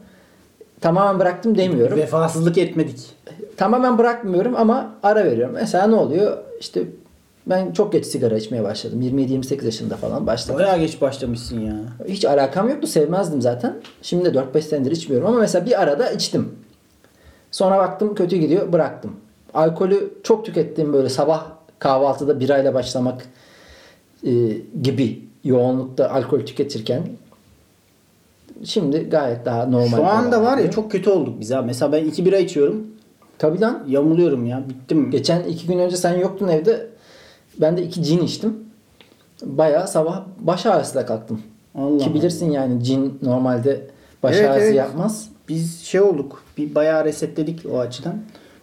tamamen 0.80 1.18
bıraktım 1.20 1.58
demiyorum. 1.58 1.98
Vefasızlık 1.98 2.58
etmedik. 2.58 3.10
Tamamen 3.56 3.98
bırakmıyorum 3.98 4.56
ama 4.56 4.94
ara 5.02 5.24
veriyorum. 5.24 5.54
Mesela 5.54 5.86
ne 5.86 5.94
oluyor? 5.94 6.38
İşte 6.60 6.84
ben 7.46 7.72
çok 7.72 7.92
geç 7.92 8.06
sigara 8.06 8.36
içmeye 8.36 8.64
başladım. 8.64 9.02
27-28 9.02 9.64
yaşında 9.64 9.96
falan 9.96 10.26
başladım. 10.26 10.60
Bayağı 10.60 10.78
geç 10.78 11.00
başlamışsın 11.00 11.60
ya. 11.60 11.74
Hiç 12.08 12.24
alakam 12.24 12.68
yoktu. 12.68 12.86
Sevmezdim 12.86 13.42
zaten. 13.42 13.76
Şimdi 14.02 14.34
de 14.34 14.38
4-5 14.38 14.62
senedir 14.62 14.90
içmiyorum 14.90 15.28
ama 15.28 15.38
mesela 15.38 15.66
bir 15.66 15.82
arada 15.82 16.10
içtim. 16.10 16.48
Sonra 17.50 17.78
baktım 17.78 18.14
kötü 18.14 18.36
gidiyor. 18.36 18.72
Bıraktım. 18.72 19.16
Alkolü 19.54 20.12
çok 20.22 20.44
tükettiğim 20.44 20.92
böyle 20.92 21.08
sabah 21.08 21.46
kahvaltıda 21.78 22.40
birayla 22.40 22.74
başlamak 22.74 23.26
e, 24.26 24.30
gibi 24.82 25.24
yoğunlukta 25.44 26.10
alkol 26.10 26.40
tüketirken 26.40 27.02
şimdi 28.64 29.08
gayet 29.10 29.44
daha 29.44 29.66
normal. 29.66 29.96
Şu 29.96 30.06
anda 30.06 30.42
var 30.42 30.58
ya 30.58 30.70
çok 30.70 30.92
kötü 30.92 31.10
olduk 31.10 31.40
biz 31.40 31.50
ha. 31.50 31.62
Mesela 31.62 31.92
ben 31.92 32.04
iki 32.04 32.24
bira 32.26 32.38
içiyorum. 32.38 32.86
Tabii 33.38 33.60
lan. 33.60 33.84
Yamuluyorum 33.88 34.46
ya. 34.46 34.62
Bittim. 34.68 35.10
Geçen 35.10 35.42
iki 35.44 35.66
gün 35.66 35.78
önce 35.78 35.96
sen 35.96 36.18
yoktun 36.18 36.48
evde. 36.48 36.86
Ben 37.58 37.76
de 37.76 37.82
iki 37.82 38.02
cin 38.02 38.20
içtim. 38.20 38.56
Bayağı 39.42 39.88
sabah 39.88 40.22
baş 40.38 40.66
ağrısıyla 40.66 41.06
kalktım. 41.06 41.42
Allah 41.74 42.04
Ki 42.04 42.14
bilirsin 42.14 42.50
yani 42.50 42.84
cin 42.84 43.18
normalde 43.22 43.86
baş 44.22 44.36
Evet, 44.36 44.50
ağrısı 44.50 44.66
evet. 44.66 44.76
yapmaz. 44.76 45.28
Biz 45.48 45.80
şey 45.80 46.00
olduk. 46.00 46.42
Bir 46.56 46.74
bayağı 46.74 47.04
resetledik 47.04 47.66
o 47.72 47.78
açıdan. 47.78 48.14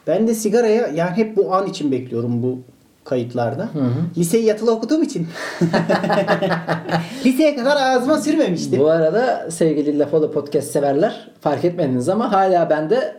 Ben 0.08 0.27
de 0.27 0.34
sigaraya 0.34 0.88
yani 0.88 1.17
hep 1.17 1.38
bu 1.38 1.56
an 1.56 1.67
için 1.67 1.91
bekliyorum 1.91 2.44
bu 2.44 2.60
kayıtlarda. 3.03 3.70
Liseyi 4.17 4.46
yatılı 4.46 4.72
okuduğum 4.72 5.03
için. 5.03 5.27
Liseye 7.25 7.56
kadar 7.56 7.75
ağzıma 7.82 8.17
sürmemiştim. 8.17 8.79
Bu 8.79 8.89
arada 8.89 9.51
sevgili 9.51 10.00
Lafolo 10.00 10.32
Podcast 10.32 10.72
severler 10.72 11.29
fark 11.41 11.65
etmediniz 11.65 12.10
ama 12.10 12.32
hala 12.32 12.70
ben 12.70 12.89
de 12.89 13.15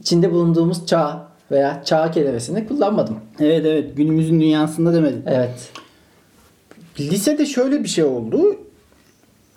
içinde 0.00 0.32
bulunduğumuz 0.32 0.86
çağ 0.86 1.28
veya 1.50 1.82
çağ 1.84 2.10
kelimesini 2.10 2.68
kullanmadım. 2.68 3.16
Evet 3.40 3.66
evet 3.66 3.96
günümüzün 3.96 4.40
dünyasında 4.40 4.94
demedim. 4.94 5.22
Evet. 5.26 5.72
Lisede 7.00 7.46
şöyle 7.46 7.82
bir 7.82 7.88
şey 7.88 8.04
oldu. 8.04 8.56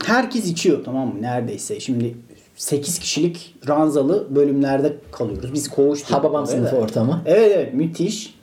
Herkes 0.06 0.46
içiyor 0.46 0.84
tamam 0.86 1.08
mı 1.08 1.22
neredeyse. 1.22 1.79
Şimdi 1.79 2.15
8 2.56 3.00
kişilik 3.00 3.56
ranzalı 3.67 4.36
bölümlerde 4.36 4.98
kalıyoruz. 5.12 5.53
Biz 5.53 5.70
koğuştuk. 5.70 6.12
Hababam 6.12 6.48
sınıfı 6.48 6.75
ortamı. 6.75 7.22
Evet 7.25 7.51
evet 7.56 7.74
müthiş. 7.74 8.38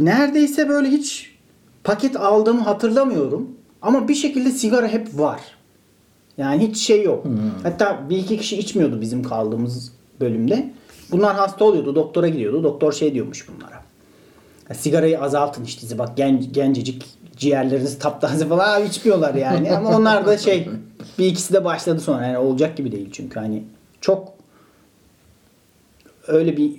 Neredeyse 0.00 0.68
böyle 0.68 0.88
hiç 0.88 1.32
paket 1.84 2.16
aldığımı 2.16 2.60
hatırlamıyorum. 2.60 3.48
Ama 3.82 4.08
bir 4.08 4.14
şekilde 4.14 4.50
sigara 4.50 4.88
hep 4.88 5.18
var. 5.18 5.40
Yani 6.38 6.68
hiç 6.68 6.76
şey 6.76 7.02
yok. 7.02 7.26
Hatta 7.62 8.00
bir 8.10 8.16
iki 8.16 8.38
kişi 8.38 8.56
içmiyordu 8.58 9.00
bizim 9.00 9.22
kaldığımız 9.22 9.92
bölümde. 10.20 10.72
Bunlar 11.12 11.36
hasta 11.36 11.64
oluyordu. 11.64 11.94
Doktora 11.94 12.28
gidiyordu. 12.28 12.64
Doktor 12.64 12.92
şey 12.92 13.14
diyormuş 13.14 13.48
bunlara. 13.48 13.82
"Ya 14.68 14.74
sigarayı 14.74 15.20
azaltın 15.20 15.64
işte. 15.64 15.98
Bak 15.98 16.16
gen, 16.16 16.52
gencecik 16.52 17.04
ciğerleriniz 17.36 17.98
taptaze 17.98 18.46
falan 18.48 18.86
içmiyorlar 18.86 19.34
yani. 19.34 19.76
Ama 19.76 19.96
onlar 19.96 20.26
da 20.26 20.38
şey 20.38 20.68
bir 21.18 21.26
ikisi 21.26 21.54
de 21.54 21.64
başladı 21.64 22.00
sonra. 22.00 22.26
Yani 22.26 22.38
olacak 22.38 22.76
gibi 22.76 22.92
değil 22.92 23.08
çünkü 23.12 23.40
hani 23.40 23.64
çok 24.00 24.28
öyle 26.26 26.56
bir 26.56 26.72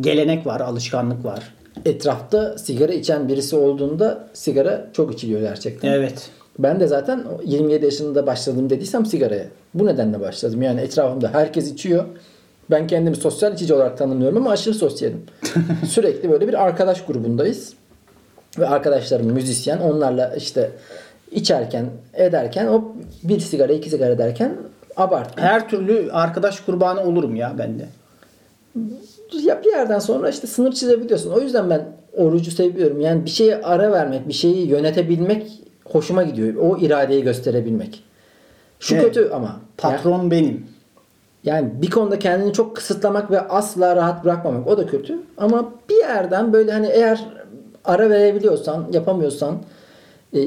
gelenek 0.00 0.46
var, 0.46 0.60
alışkanlık 0.60 1.24
var. 1.24 1.54
Etrafta 1.84 2.58
sigara 2.58 2.92
içen 2.92 3.28
birisi 3.28 3.56
olduğunda 3.56 4.28
sigara 4.32 4.88
çok 4.92 5.14
içiliyor 5.14 5.40
gerçekten. 5.40 5.92
Evet. 5.92 6.30
Ben 6.58 6.80
de 6.80 6.86
zaten 6.86 7.18
o 7.38 7.42
27 7.44 7.84
yaşında 7.84 8.26
başladım 8.26 8.70
dediysem 8.70 9.06
sigaraya. 9.06 9.46
Bu 9.74 9.86
nedenle 9.86 10.20
başladım. 10.20 10.62
Yani 10.62 10.80
etrafımda 10.80 11.34
herkes 11.34 11.72
içiyor. 11.72 12.04
Ben 12.70 12.86
kendimi 12.86 13.16
sosyal 13.16 13.54
içici 13.54 13.74
olarak 13.74 13.98
tanımlıyorum 13.98 14.36
ama 14.36 14.50
aşırı 14.50 14.74
sosyalim. 14.74 15.22
Sürekli 15.88 16.30
böyle 16.30 16.48
bir 16.48 16.64
arkadaş 16.64 17.04
grubundayız. 17.06 17.72
Ve 18.58 18.68
arkadaşlarım 18.68 19.26
müzisyen. 19.26 19.78
Onlarla 19.78 20.34
işte 20.36 20.70
içerken 21.30 21.86
ederken 22.14 22.66
o 22.66 22.84
bir 23.22 23.40
sigara 23.40 23.72
iki 23.72 23.90
sigara 23.90 24.18
derken 24.18 24.56
abart. 24.96 25.40
Her 25.40 25.68
türlü 25.68 26.12
arkadaş 26.12 26.60
kurbanı 26.60 27.00
olurum 27.00 27.36
ya 27.36 27.54
ben 27.58 27.78
de. 27.78 27.86
Ya 29.42 29.62
bir 29.64 29.70
yerden 29.70 29.98
sonra 29.98 30.28
işte 30.30 30.46
sınır 30.46 30.72
çizebiliyorsun. 30.72 31.30
O 31.30 31.40
yüzden 31.40 31.70
ben 31.70 31.84
orucu 32.16 32.50
seviyorum. 32.50 33.00
Yani 33.00 33.24
bir 33.24 33.30
şeye 33.30 33.62
ara 33.62 33.92
vermek, 33.92 34.28
bir 34.28 34.32
şeyi 34.32 34.68
yönetebilmek 34.68 35.62
hoşuma 35.84 36.22
gidiyor. 36.22 36.54
O 36.54 36.78
iradeyi 36.78 37.22
gösterebilmek. 37.22 38.04
Şu 38.80 38.94
Evet. 38.94 39.04
kötü 39.04 39.30
ama. 39.30 39.60
Patron 39.76 40.30
benim. 40.30 40.66
Yani 41.44 41.70
bir 41.82 41.90
konuda 41.90 42.18
kendini 42.18 42.52
çok 42.52 42.76
kısıtlamak 42.76 43.30
ve 43.30 43.40
asla 43.40 43.96
rahat 43.96 44.24
bırakmamak 44.24 44.66
o 44.66 44.78
da 44.78 44.86
kötü. 44.86 45.18
Ama 45.36 45.72
bir 45.88 45.96
yerden 45.96 46.52
böyle 46.52 46.72
hani 46.72 46.86
eğer 46.86 47.24
ara 47.84 48.10
verebiliyorsan, 48.10 48.86
yapamıyorsan, 48.92 49.58
e, 50.34 50.40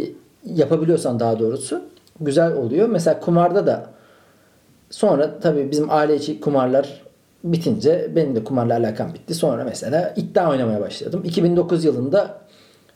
yapabiliyorsan 0.45 1.19
daha 1.19 1.39
doğrusu 1.39 1.81
güzel 2.21 2.53
oluyor. 2.53 2.89
Mesela 2.89 3.19
kumarda 3.19 3.67
da 3.67 3.85
sonra 4.89 5.39
tabii 5.39 5.71
bizim 5.71 5.91
aile 5.91 6.15
içi 6.15 6.39
kumarlar 6.41 7.01
bitince 7.43 8.11
benim 8.15 8.35
de 8.35 8.43
kumarla 8.43 8.77
alakam 8.77 9.13
bitti. 9.13 9.33
Sonra 9.33 9.63
mesela 9.63 10.13
iddia 10.15 10.49
oynamaya 10.49 10.81
başladım. 10.81 11.21
2009 11.25 11.85
yılında 11.85 12.37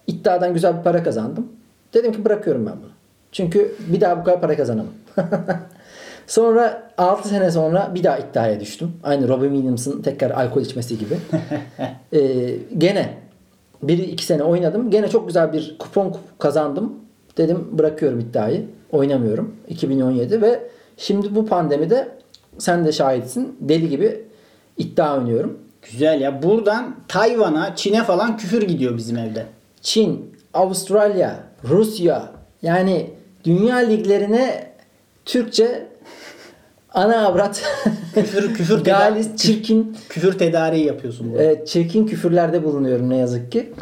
iddiadan 0.07 0.53
güzel 0.53 0.77
bir 0.77 0.83
para 0.83 1.03
kazandım. 1.03 1.47
Dedim 1.93 2.11
ki 2.11 2.25
bırakıyorum 2.25 2.65
ben 2.65 2.73
bunu. 2.83 2.91
Çünkü 3.31 3.75
bir 3.87 4.01
daha 4.01 4.19
bu 4.19 4.23
kadar 4.23 4.41
para 4.41 4.57
kazanamam. 4.57 4.93
sonra 6.27 6.91
6 6.97 7.29
sene 7.29 7.51
sonra 7.51 7.91
bir 7.95 8.03
daha 8.03 8.17
iddiaya 8.17 8.59
düştüm. 8.59 8.91
Aynı 9.03 9.27
Robin 9.27 9.53
Williams'ın 9.53 10.01
tekrar 10.01 10.31
alkol 10.31 10.61
içmesi 10.61 10.97
gibi. 10.97 11.17
Ee, 12.13 12.55
gene 12.77 13.13
bir 13.83 13.97
iki 13.97 14.25
sene 14.25 14.43
oynadım. 14.43 14.91
Gene 14.91 15.07
çok 15.07 15.27
güzel 15.27 15.53
bir 15.53 15.75
kupon 15.79 16.17
kazandım. 16.39 16.93
Dedim 17.37 17.67
bırakıyorum 17.71 18.19
iddiayı. 18.19 18.65
Oynamıyorum. 18.91 19.55
2017 19.67 20.41
ve 20.41 20.59
şimdi 20.97 21.35
bu 21.35 21.45
pandemide 21.45 22.07
sen 22.57 22.85
de 22.85 22.91
şahitsin. 22.91 23.57
Deli 23.61 23.89
gibi 23.89 24.23
iddia 24.77 25.17
oynuyorum. 25.17 25.59
Güzel 25.81 26.21
ya. 26.21 26.43
Buradan 26.43 26.95
Tayvan'a, 27.07 27.75
Çin'e 27.75 28.03
falan 28.03 28.37
küfür 28.37 28.61
gidiyor 28.61 28.97
bizim 28.97 29.17
evden. 29.17 29.45
Çin, 29.81 30.35
Avustralya, 30.53 31.39
Rusya 31.63 32.31
yani 32.61 33.11
dünya 33.43 33.75
liglerine 33.75 34.71
Türkçe 35.25 35.87
ana 36.95 37.27
avrat 37.27 37.63
Küfür 38.13 38.53
küfür 38.53 38.83
galis 38.83 39.35
çirkin 39.35 39.97
küfür 40.09 40.37
tedariği 40.37 40.85
yapıyorsun 40.85 41.31
burada. 41.31 41.43
Evet, 41.43 41.67
çirkin 41.67 42.07
küfürlerde 42.07 42.63
bulunuyorum 42.63 43.09
ne 43.09 43.17
yazık 43.17 43.51
ki. 43.51 43.73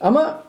Ama 0.00 0.42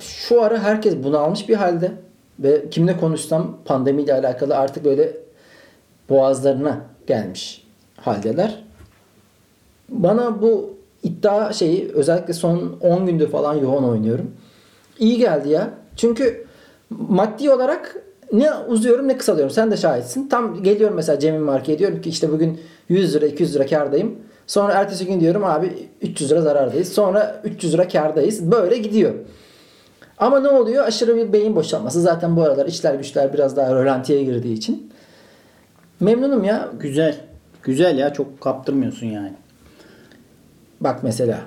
şu 0.00 0.42
ara 0.42 0.58
herkes 0.58 0.94
bunalmış 1.02 1.48
bir 1.48 1.54
halde 1.54 1.92
ve 2.38 2.70
kimle 2.70 2.96
konuşsam 2.96 3.58
pandemiyle 3.64 4.14
alakalı 4.14 4.56
artık 4.56 4.84
böyle 4.84 5.16
boğazlarına 6.08 6.80
gelmiş 7.06 7.66
haldeler. 7.96 8.64
Bana 9.88 10.42
bu 10.42 10.76
iddia 11.02 11.52
şeyi 11.52 11.90
özellikle 11.94 12.32
son 12.32 12.76
10 12.80 13.06
gündür 13.06 13.30
falan 13.30 13.54
yoğun 13.54 13.84
oynuyorum. 13.84 14.30
İyi 14.98 15.18
geldi 15.18 15.48
ya. 15.48 15.70
Çünkü 15.96 16.46
maddi 16.90 17.50
olarak 17.50 17.96
ne 18.32 18.54
uzuyorum 18.54 19.08
ne 19.08 19.18
kısalıyorum. 19.18 19.54
Sen 19.54 19.70
de 19.70 19.76
şahitsin. 19.76 20.28
Tam 20.28 20.62
geliyorum 20.62 20.96
mesela 20.96 21.18
Cem'in 21.18 21.42
markaya 21.42 21.78
diyorum 21.78 22.00
ki 22.00 22.10
işte 22.10 22.32
bugün 22.32 22.60
100 22.88 23.14
lira 23.14 23.26
200 23.26 23.54
lira 23.54 23.66
kardayım. 23.66 24.18
Sonra 24.46 24.72
ertesi 24.72 25.06
gün 25.06 25.20
diyorum 25.20 25.44
abi 25.44 25.88
300 26.02 26.30
lira 26.30 26.42
zarardayız. 26.42 26.92
Sonra 26.92 27.40
300 27.44 27.74
lira 27.74 27.88
kardayız. 27.88 28.50
Böyle 28.50 28.78
gidiyor. 28.78 29.14
Ama 30.18 30.40
ne 30.40 30.48
oluyor? 30.48 30.84
Aşırı 30.84 31.16
bir 31.16 31.32
beyin 31.32 31.56
boşalması. 31.56 32.00
Zaten 32.00 32.36
bu 32.36 32.42
aralar 32.42 32.66
işler 32.66 32.94
güçler 32.94 33.32
biraz 33.32 33.56
daha 33.56 33.74
rölantiye 33.74 34.24
girdiği 34.24 34.54
için. 34.54 34.92
Memnunum 36.00 36.44
ya. 36.44 36.68
Güzel. 36.80 37.16
Güzel 37.62 37.98
ya 37.98 38.12
çok 38.12 38.40
kaptırmıyorsun 38.40 39.06
yani. 39.06 39.32
Bak 40.80 41.02
mesela 41.02 41.40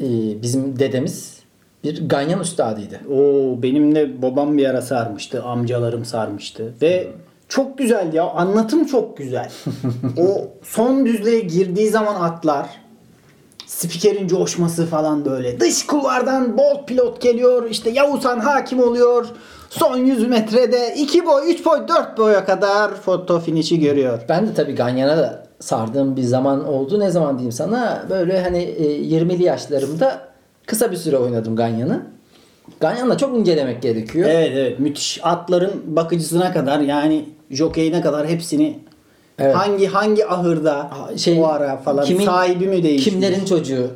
e, 0.00 0.06
bizim 0.42 0.78
dedemiz 0.78 1.40
bir 1.86 2.08
ganyan 2.08 2.40
üstadıydı. 2.40 3.00
Oo 3.10 3.62
benim 3.62 3.94
de 3.94 4.22
babam 4.22 4.58
bir 4.58 4.66
ara 4.66 4.82
sarmıştı. 4.82 5.42
Amcalarım 5.42 6.04
sarmıştı. 6.04 6.74
Ve 6.82 7.08
çok 7.48 7.78
güzel 7.78 8.12
ya. 8.12 8.24
Anlatım 8.30 8.84
çok 8.84 9.16
güzel. 9.16 9.52
o 10.18 10.48
son 10.62 11.06
düzlüğe 11.06 11.40
girdiği 11.40 11.88
zaman 11.88 12.14
atlar. 12.14 12.68
Spikerin 13.66 14.28
coşması 14.28 14.86
falan 14.86 15.24
böyle. 15.24 15.60
Dış 15.60 15.86
kulvardan 15.86 16.58
Bolt 16.58 16.88
pilot 16.88 17.20
geliyor. 17.20 17.70
İşte 17.70 17.90
Yavuzhan 17.90 18.38
hakim 18.38 18.80
oluyor. 18.80 19.26
Son 19.70 19.96
100 19.96 20.28
metrede 20.28 20.94
2 20.96 21.26
boy, 21.26 21.52
3 21.52 21.66
boy, 21.66 21.78
4 21.88 22.18
boya 22.18 22.44
kadar 22.44 22.94
foto 22.94 23.40
finişi 23.40 23.80
görüyor. 23.80 24.20
Ben 24.28 24.46
de 24.46 24.54
tabii 24.54 24.74
Ganyan'a 24.74 25.16
da 25.16 25.46
sardığım 25.60 26.16
bir 26.16 26.22
zaman 26.22 26.68
oldu. 26.68 27.00
Ne 27.00 27.10
zaman 27.10 27.38
diyeyim 27.38 27.52
sana? 27.52 28.04
Böyle 28.10 28.42
hani 28.42 28.62
e, 28.62 29.00
20'li 29.00 29.42
yaşlarımda 29.42 30.25
kısa 30.66 30.90
bir 30.90 30.96
süre 30.96 31.16
oynadım 31.16 31.56
Ganyan'ı. 31.56 32.02
Ganyan'la 32.80 33.18
çok 33.18 33.38
incelemek 33.38 33.82
gerekiyor. 33.82 34.28
Evet 34.30 34.52
evet 34.54 34.80
müthiş. 34.80 35.20
Atların 35.22 35.82
bakıcısına 35.86 36.52
kadar 36.52 36.80
yani 36.80 37.24
jokeyine 37.50 38.00
kadar 38.00 38.26
hepsini 38.26 38.78
Evet. 39.38 39.56
Hangi 39.56 39.86
hangi 39.86 40.26
ahırda 40.26 40.90
Şey, 41.16 41.40
o 41.40 41.46
ara 41.46 41.76
falan 41.76 42.04
kimin- 42.04 42.24
sahibi 42.24 42.66
mi 42.66 42.82
değişmiş? 42.82 43.14
Kimlerin 43.14 43.44
çocuğu? 43.44 43.90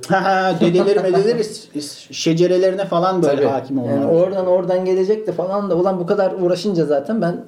Dedeleri 0.60 1.00
medeleri 1.00 1.44
şecerelerine 2.10 2.84
falan 2.84 3.22
böyle 3.22 3.36
Tabii. 3.36 3.46
hakim 3.46 3.78
olmalı. 3.78 3.94
Yani 3.96 4.06
oradan 4.06 4.46
oradan 4.46 4.84
gelecek 4.84 5.26
de 5.26 5.32
falan 5.32 5.70
da 5.70 5.76
ulan 5.76 6.00
bu 6.00 6.06
kadar 6.06 6.32
uğraşınca 6.32 6.84
zaten 6.84 7.22
ben 7.22 7.44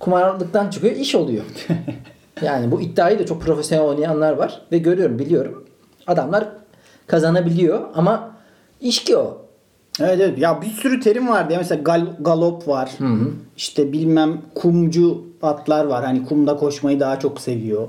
kumarlıktan 0.00 0.70
çıkıyor 0.70 0.96
iş 0.96 1.14
oluyor. 1.14 1.44
yani 2.42 2.70
bu 2.70 2.80
iddiayı 2.80 3.18
da 3.18 3.26
çok 3.26 3.42
profesyonel 3.42 3.84
oynayanlar 3.86 4.32
var 4.32 4.62
ve 4.72 4.78
görüyorum 4.78 5.18
biliyorum. 5.18 5.64
Adamlar 6.06 6.48
kazanabiliyor 7.06 7.80
ama 7.94 8.30
iş 8.82 9.04
ki 9.04 9.16
o. 9.16 9.38
Evet 10.00 10.20
evet. 10.20 10.38
Ya 10.38 10.62
bir 10.62 10.66
sürü 10.66 11.00
terim 11.00 11.28
vardı 11.28 11.52
ya. 11.52 11.58
Mesela 11.58 11.82
gal- 11.82 12.22
galop 12.22 12.68
var. 12.68 12.90
İşte 13.56 13.92
bilmem 13.92 14.40
kumcu 14.54 15.24
atlar 15.42 15.84
var. 15.84 16.04
Hani 16.04 16.24
kumda 16.24 16.56
koşmayı 16.56 17.00
daha 17.00 17.18
çok 17.20 17.40
seviyor. 17.40 17.88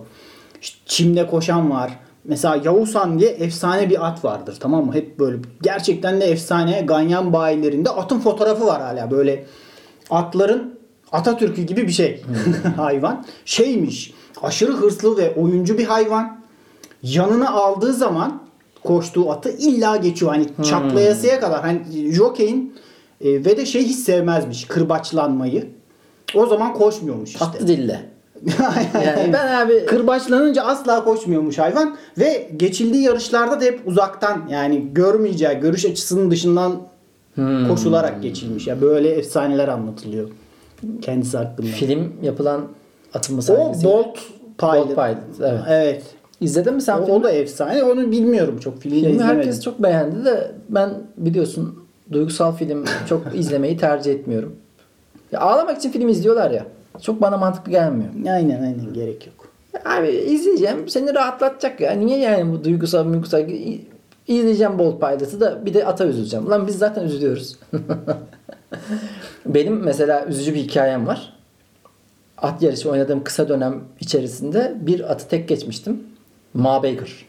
İşte 0.61 0.77
çimde 0.85 1.27
koşan 1.27 1.71
var. 1.71 1.99
Mesela 2.25 2.61
Yavuzhan 2.63 3.19
diye 3.19 3.29
efsane 3.29 3.89
bir 3.89 4.07
at 4.07 4.25
vardır. 4.25 4.57
Tamam 4.59 4.85
mı? 4.85 4.93
Hep 4.93 5.19
böyle 5.19 5.37
gerçekten 5.61 6.21
de 6.21 6.25
efsane 6.25 6.81
ganyan 6.81 7.33
bayilerinde 7.33 7.89
atın 7.89 8.19
fotoğrafı 8.19 8.65
var 8.65 8.81
hala. 8.81 9.11
Böyle 9.11 9.45
atların 10.09 10.79
Atatürk'ü 11.11 11.61
gibi 11.61 11.87
bir 11.87 11.91
şey. 11.91 12.23
hayvan. 12.77 13.25
Şeymiş. 13.45 14.13
Aşırı 14.41 14.71
hırslı 14.71 15.17
ve 15.17 15.35
oyuncu 15.35 15.77
bir 15.77 15.85
hayvan. 15.85 16.39
Yanına 17.03 17.51
aldığı 17.51 17.93
zaman 17.93 18.42
koştuğu 18.83 19.31
atı 19.31 19.49
illa 19.49 19.97
geçiyor. 19.97 20.31
Hani 20.31 20.47
çatlayasıya 20.69 21.39
kadar. 21.39 21.61
Hani 21.61 22.11
jockey'in 22.11 22.75
e, 23.21 23.31
ve 23.45 23.57
de 23.57 23.65
şey 23.65 23.83
hiç 23.85 23.95
sevmezmiş. 23.97 24.65
Kırbaçlanmayı. 24.65 25.67
O 26.35 26.45
zaman 26.45 26.73
koşmuyormuş 26.73 27.29
işte. 27.29 27.39
Tatlı 27.39 27.67
dille. 27.67 28.13
Yani 29.05 29.33
ben 29.33 29.47
abi 29.65 29.85
Kırbaçlanınca 29.85 30.63
asla 30.63 31.03
koşmuyormuş 31.03 31.59
hayvan 31.59 31.97
ve 32.17 32.49
geçildiği 32.57 33.03
yarışlarda 33.03 33.61
da 33.61 33.65
hep 33.65 33.81
uzaktan 33.85 34.43
yani 34.49 34.87
görmeyeceği 34.93 35.59
görüş 35.59 35.85
açısının 35.85 36.31
dışından 36.31 36.75
Hmm. 37.35 37.67
koşularak 37.67 38.23
geçilmiş. 38.23 38.67
Ya 38.67 38.81
böyle 38.81 39.09
efsaneler 39.09 39.67
anlatılıyor 39.67 40.29
kendisi 41.01 41.37
hakkında. 41.37 41.67
film 41.67 42.13
yapılan 42.21 42.61
atılma 43.13 43.41
o. 43.49 43.57
Bolt 43.57 43.73
Pilot. 43.81 43.83
Bolt 44.63 44.95
Pilot, 44.95 45.17
evet. 45.41 45.59
Evet. 45.69 46.03
İzledin 46.43 46.73
mi 46.73 46.81
sen 46.81 46.97
O, 46.97 47.05
filmi? 47.05 47.17
o 47.19 47.23
da 47.23 47.31
efsane. 47.31 47.83
Onu 47.83 48.11
bilmiyorum 48.11 48.59
çok. 48.59 48.79
Filmi 48.81 48.99
Filmi 48.99 49.11
izlemedim. 49.13 49.37
herkes 49.37 49.61
çok 49.61 49.83
beğendi 49.83 50.25
de 50.25 50.51
ben 50.69 50.89
biliyorsun 51.17 51.79
duygusal 52.11 52.55
film 52.55 52.85
çok 53.09 53.21
izlemeyi 53.35 53.77
tercih 53.77 54.13
etmiyorum. 54.13 54.55
Ya 55.31 55.39
ağlamak 55.39 55.77
için 55.77 55.91
film 55.91 56.09
izliyorlar 56.09 56.51
ya. 56.51 56.65
Çok 57.01 57.21
bana 57.21 57.37
mantıklı 57.37 57.71
gelmiyor. 57.71 58.09
Aynen 58.35 58.61
aynen 58.61 58.93
gerek 58.93 59.27
yok. 59.27 59.47
Abi 59.85 60.07
izleyeceğim 60.09 60.89
seni 60.89 61.13
rahatlatacak 61.15 61.81
ya. 61.81 61.91
Niye 61.91 62.17
yani 62.19 62.51
bu 62.53 62.63
duygusal 62.63 63.13
duygusal 63.13 63.43
izleyeceğim 64.27 64.79
Bolt 64.79 65.01
Pilot'ı 65.01 65.39
da 65.41 65.65
bir 65.65 65.73
de 65.73 65.85
ata 65.85 66.05
üzüleceğim. 66.05 66.49
Lan 66.49 66.67
biz 66.67 66.77
zaten 66.77 67.03
üzülüyoruz. 67.03 67.55
Benim 69.45 69.83
mesela 69.83 70.25
üzücü 70.25 70.53
bir 70.53 70.59
hikayem 70.59 71.07
var. 71.07 71.33
At 72.37 72.61
yarışı 72.61 72.89
oynadığım 72.89 73.23
kısa 73.23 73.49
dönem 73.49 73.79
içerisinde 73.99 74.73
bir 74.81 75.11
atı 75.11 75.27
tek 75.27 75.47
geçmiştim. 75.49 76.03
Ma 76.53 76.83
Baker. 76.83 77.25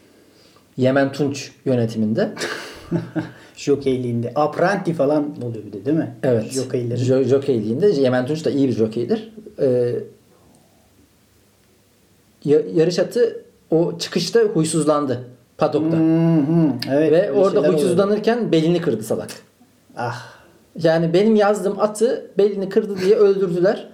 Yemen 0.77 1.11
Tunç 1.11 1.51
yönetiminde. 1.65 2.33
Jokeyliğinde. 3.55 4.31
Apprenti 4.35 4.93
falan 4.93 5.35
oluyor 5.43 5.65
bir 5.65 5.73
de 5.73 5.85
değil 5.85 5.97
mi? 5.97 6.15
Evet. 6.23 6.51
Jokeylerin. 6.51 7.03
Jo- 7.03 7.23
jokeyliğinde 7.23 7.87
Yemen 7.87 8.25
Tunç 8.25 8.45
da 8.45 8.49
iyi 8.51 8.67
bir 8.67 8.73
jokeydir. 8.73 9.31
Ee, 9.61 9.95
ya- 12.45 12.61
yarış 12.73 12.99
atı 12.99 13.41
o 13.71 13.97
çıkışta 13.97 14.39
huysuzlandı 14.39 15.23
padokta. 15.57 15.97
Hı 15.97 16.01
hı. 16.01 16.71
Evet. 16.91 17.11
Ve 17.11 17.31
orada 17.31 17.49
şeyler 17.49 17.59
oluyor. 17.59 17.73
huysuzlanırken 17.73 18.51
belini 18.51 18.81
kırdı 18.81 19.03
salak. 19.03 19.29
Ah. 19.97 20.35
Yani 20.83 21.13
benim 21.13 21.35
yazdığım 21.35 21.79
atı 21.79 22.31
belini 22.37 22.69
kırdı 22.69 22.97
diye 23.01 23.15
öldürdüler. 23.15 23.87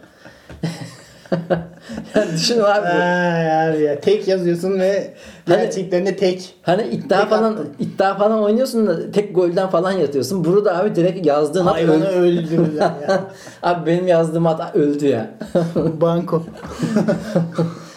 yani 2.15 2.31
düşün 2.33 2.59
abi. 2.59 2.87
Ay 2.87 3.69
abi 3.69 3.81
ya. 3.83 3.99
Tek 3.99 4.27
yazıyorsun 4.27 4.79
ve 4.79 5.13
Hani- 5.47 5.61
gerçekten 5.61 6.05
de 6.05 6.15
tek. 6.15 6.53
Hani 6.61 6.87
iddia 6.87 7.19
Tek 7.21 7.29
falan 7.29 7.53
attın. 7.53 7.69
iddia 7.79 8.15
falan 8.17 8.43
oynuyorsun 8.43 8.87
da 8.87 9.11
tek 9.11 9.35
golden 9.35 9.69
falan 9.69 9.91
yatıyorsun. 9.91 10.43
Burada 10.45 10.77
abi 10.79 10.95
direkt 10.95 11.25
yazdığın 11.25 11.65
at 11.65 11.81
öldü. 11.81 12.05
öldürdüler 12.05 12.91
ya. 13.07 13.21
Abi 13.63 13.85
benim 13.85 14.07
yazdığım 14.07 14.47
at 14.47 14.75
öldü 14.75 15.07
ya. 15.07 15.29
Banko. 16.01 16.43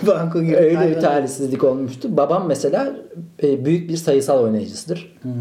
Banko 0.07 0.42
gibi. 0.42 0.57
Öyle 0.57 0.70
bir 0.70 0.77
hayvan. 0.77 1.01
talihsizlik 1.01 1.64
olmuştu. 1.64 2.16
Babam 2.16 2.47
mesela 2.47 2.97
e, 3.42 3.64
büyük 3.64 3.90
bir 3.90 3.97
sayısal 3.97 4.42
oynayıcısıdır. 4.44 5.16
Hmm. 5.23 5.33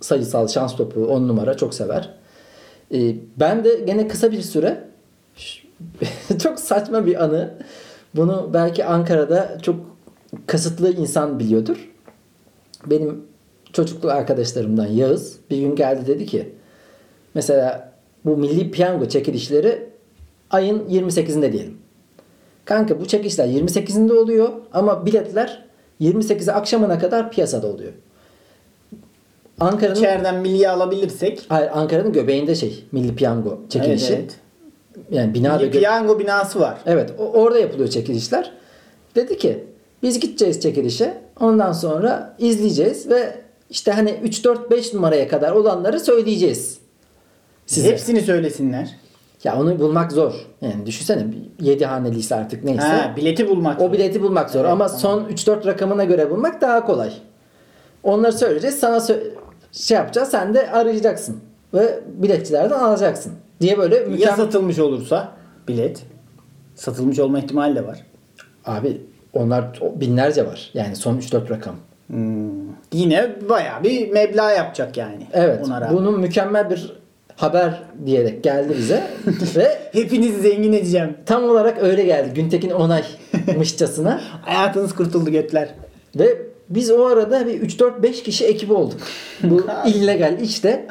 Sayısal 0.00 0.48
şans 0.48 0.76
topu 0.76 1.06
10 1.06 1.28
numara 1.28 1.56
çok 1.56 1.74
sever. 1.74 2.10
E, 2.94 2.98
ben 3.40 3.64
de 3.64 3.74
gene 3.86 4.08
kısa 4.08 4.32
bir 4.32 4.40
süre 4.42 4.84
çok 6.42 6.60
saçma 6.60 7.06
bir 7.06 7.24
anı. 7.24 7.54
Bunu 8.16 8.50
belki 8.54 8.84
Ankara'da 8.84 9.58
çok 9.62 9.76
kasıtlı 10.46 10.92
insan 10.92 11.38
biliyordur. 11.38 11.90
Benim 12.86 13.24
çocukluk 13.72 14.12
arkadaşlarımdan 14.12 14.86
Yağız 14.86 15.36
bir 15.50 15.58
gün 15.58 15.76
geldi 15.76 16.06
dedi 16.06 16.26
ki 16.26 16.52
mesela 17.34 17.92
bu 18.24 18.36
milli 18.36 18.70
piyango 18.70 19.08
çekilişleri 19.08 19.86
ayın 20.50 20.88
28'inde 20.88 21.52
diyelim. 21.52 21.78
Kanka 22.64 23.00
bu 23.00 23.06
çekilişler 23.06 23.46
28'inde 23.46 24.12
oluyor 24.12 24.52
ama 24.72 25.06
biletler 25.06 25.64
28'i 26.00 26.52
akşamına 26.52 26.98
kadar 26.98 27.30
piyasada 27.30 27.66
oluyor. 27.66 27.92
Ankara'nın 29.60 29.96
İçeriden 29.96 30.40
milli 30.40 30.68
alabilirsek. 30.68 31.46
Hayır, 31.48 31.70
Ankara'nın 31.74 32.12
göbeğinde 32.12 32.54
şey 32.54 32.84
milli 32.92 33.14
piyango 33.14 33.60
çekilişi. 33.68 34.14
Evet, 34.14 34.36
Yani 35.10 35.34
bina 35.34 35.48
gö- 35.56 35.70
piyango 35.70 36.18
binası 36.18 36.60
var. 36.60 36.78
Evet 36.86 37.10
orada 37.18 37.58
yapılıyor 37.58 37.88
çekilişler. 37.88 38.52
Dedi 39.14 39.38
ki 39.38 39.64
biz 40.02 40.20
gideceğiz 40.20 40.60
çekilişe. 40.60 41.22
Ondan 41.40 41.72
sonra 41.72 42.36
izleyeceğiz 42.38 43.08
ve 43.08 43.34
işte 43.70 43.92
hani 43.92 44.10
3 44.22 44.44
4 44.44 44.70
5 44.70 44.94
numaraya 44.94 45.28
kadar 45.28 45.52
olanları 45.52 46.00
söyleyeceğiz. 46.00 46.78
Size. 47.66 47.88
Hepsini 47.88 48.20
söylesinler. 48.20 48.90
Ya 49.44 49.60
onu 49.60 49.78
bulmak 49.78 50.12
zor. 50.12 50.32
Yani 50.60 50.86
düşünsene 50.86 51.26
7 51.60 51.84
haneliyse 51.84 52.34
artık 52.34 52.64
neyse. 52.64 52.82
Ha, 52.82 53.14
bileti 53.16 53.48
bulmak. 53.48 53.80
O 53.80 53.92
bileti 53.92 54.22
bulmak 54.22 54.50
zor 54.50 54.60
Evet, 54.60 54.70
ama 54.72 54.88
son 54.88 55.24
3-4 55.24 55.66
rakamına 55.66 56.04
göre 56.04 56.30
bulmak 56.30 56.60
daha 56.60 56.86
kolay. 56.86 57.12
Onları 58.02 58.32
söyleyeceğiz. 58.32 58.78
Sana 58.78 58.96
sö- 58.96 59.30
şey 59.72 59.96
yapacağız. 59.96 60.28
Sen 60.28 60.54
de 60.54 60.70
arayacaksın. 60.70 61.40
Ve 61.74 62.00
biletçilerden 62.06 62.78
alacaksın. 62.78 63.32
Diye 63.60 63.78
böyle 63.78 63.96
Ya 63.96 64.06
mükemmel... 64.06 64.36
satılmış 64.36 64.78
olursa 64.78 65.32
bilet. 65.68 66.02
Satılmış 66.74 67.18
olma 67.18 67.38
ihtimali 67.38 67.76
de 67.76 67.86
var. 67.86 68.06
Abi 68.66 69.00
onlar 69.32 69.80
binlerce 69.94 70.46
var. 70.46 70.70
Yani 70.74 70.96
son 70.96 71.18
3-4 71.18 71.50
rakam. 71.50 71.74
Hmm. 72.06 72.50
Yine 72.92 73.30
bayağı 73.48 73.84
bir 73.84 74.10
meblağ 74.10 74.50
yapacak 74.52 74.96
yani. 74.96 75.26
Evet. 75.32 75.66
Bunun 75.92 76.20
mükemmel 76.20 76.70
bir 76.70 76.92
haber 77.36 77.82
diyerek 78.06 78.44
geldi 78.44 78.74
bize. 78.78 79.10
Ve 79.56 79.78
Hepinizi 79.92 80.40
zengin 80.40 80.72
edeceğim. 80.72 81.16
tam 81.26 81.44
olarak 81.44 81.82
öyle 81.82 82.04
geldi. 82.04 82.30
Güntekin 82.34 82.70
onaymışçasına. 82.70 84.20
Hayatınız 84.42 84.94
kurtuldu 84.94 85.30
götler. 85.30 85.68
Ve 86.18 86.38
biz 86.68 86.90
o 86.90 87.06
arada 87.06 87.46
bir 87.46 87.62
3-4-5 87.62 88.12
kişi 88.22 88.46
ekibi 88.46 88.72
olduk. 88.72 89.00
Bu 89.42 89.62
illegal 89.86 90.40
işte. 90.40 90.86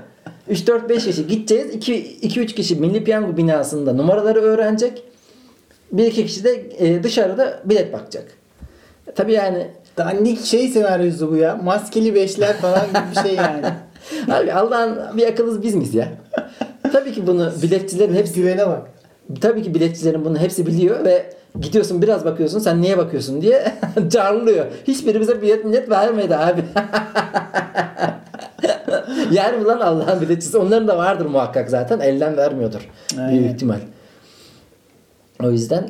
3-4-5 0.49 1.05
kişi 1.05 1.27
gideceğiz. 1.27 1.75
2-3 1.75 2.45
kişi 2.45 2.75
Milli 2.75 3.03
Piyango 3.03 3.37
binasında 3.37 3.93
numaraları 3.93 4.41
öğrenecek. 4.41 5.03
Bir 5.91 6.05
iki 6.05 6.25
kişi 6.25 6.43
de 6.43 6.63
e, 6.77 7.03
dışarıda 7.03 7.59
bilet 7.65 7.93
bakacak. 7.93 8.25
Tabii 9.15 9.33
yani 9.33 9.67
Dandik 9.97 10.45
şey 10.45 10.67
senaryosu 10.67 11.31
bu 11.31 11.35
ya. 11.35 11.55
Maskeli 11.55 12.15
beşler 12.15 12.57
falan 12.57 12.87
gibi 12.87 12.99
bir 13.15 13.21
şey 13.27 13.35
yani. 13.35 13.65
abi 14.31 14.53
Allah'ın 14.53 15.17
bir 15.17 15.27
akılız 15.27 15.63
biz 15.63 15.75
miyiz 15.75 15.95
ya? 15.95 16.07
Tabii 16.93 17.11
ki 17.11 17.27
bunu 17.27 17.51
biletçilerin 17.61 18.13
hepsi 18.13 18.33
Güvene 18.33 18.67
bak. 18.67 18.81
tabii 19.41 19.63
ki 19.63 19.75
biletçilerin 19.75 20.25
bunu 20.25 20.37
hepsi 20.37 20.65
biliyor 20.65 21.05
ve 21.05 21.33
gidiyorsun 21.59 22.01
biraz 22.01 22.25
bakıyorsun 22.25 22.59
sen 22.59 22.81
niye 22.81 22.97
bakıyorsun 22.97 23.41
diye 23.41 23.73
carlıyor. 24.07 24.65
Hiçbiri 24.87 25.19
bize 25.19 25.41
bilet 25.41 25.65
millet 25.65 25.89
vermedi 25.89 26.35
abi. 26.35 26.61
yani 29.35 29.65
ulan 29.65 29.79
Allah'ın 29.79 30.21
biletçisi 30.21 30.57
onların 30.57 30.87
da 30.87 30.97
vardır 30.97 31.25
muhakkak 31.25 31.69
zaten 31.69 31.99
elden 31.99 32.37
vermiyordur 32.37 32.89
Aynen. 33.17 33.31
büyük 33.39 33.51
ihtimal. 33.55 33.79
O 35.43 35.51
yüzden 35.51 35.89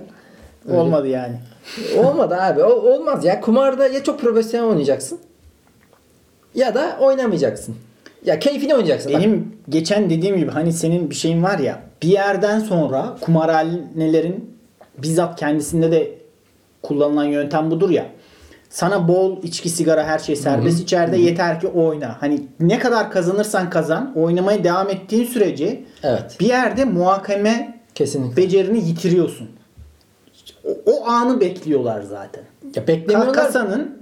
öyle- 0.67 0.77
Olmadı 0.79 1.07
yani. 1.07 1.35
olmadı 2.05 2.35
abi. 2.35 2.63
O, 2.63 2.69
olmaz 2.69 3.25
ya. 3.25 3.41
Kumarda 3.41 3.87
ya 3.87 4.03
çok 4.03 4.19
profesyonel 4.21 4.67
oynayacaksın 4.69 5.19
ya 6.55 6.75
da 6.75 6.97
oynamayacaksın. 7.01 7.75
Ya 8.25 8.39
keyfini 8.39 8.73
oynayacaksın. 8.75 9.13
Bak, 9.13 9.21
Benim 9.21 9.55
geçen 9.69 10.09
dediğim 10.09 10.37
gibi 10.37 10.51
hani 10.51 10.73
senin 10.73 11.09
bir 11.09 11.15
şeyin 11.15 11.43
var 11.43 11.59
ya 11.59 11.79
bir 12.03 12.07
yerden 12.07 12.59
sonra 12.59 13.15
kumarhanelerin 13.21 14.55
bizzat 14.97 15.39
kendisinde 15.39 15.91
de 15.91 16.11
kullanılan 16.83 17.23
yöntem 17.23 17.71
budur 17.71 17.89
ya. 17.89 18.05
Sana 18.69 19.07
bol 19.07 19.43
içki, 19.43 19.69
sigara 19.69 20.03
her 20.03 20.19
şey 20.19 20.35
serbest 20.35 20.79
içeride 20.79 21.17
yeter 21.17 21.59
ki 21.61 21.67
oyna. 21.67 22.17
Hani 22.19 22.47
ne 22.59 22.79
kadar 22.79 23.11
kazanırsan 23.11 23.69
kazan, 23.69 24.13
oynamaya 24.15 24.63
devam 24.63 24.89
ettiğin 24.89 25.25
sürece 25.25 25.83
Evet. 26.03 26.37
bir 26.39 26.45
yerde 26.47 26.85
muhakeme 26.85 27.79
Kesinlikle. 27.95 28.37
becerini 28.43 28.87
yitiriyorsun. 28.87 29.49
O, 30.65 30.91
o 30.91 31.05
anı 31.07 31.39
bekliyorlar 31.41 32.01
zaten. 32.01 32.43
Ya 32.75 32.87
beklemiyorlar. 32.87 33.33
Kasanın 33.33 33.97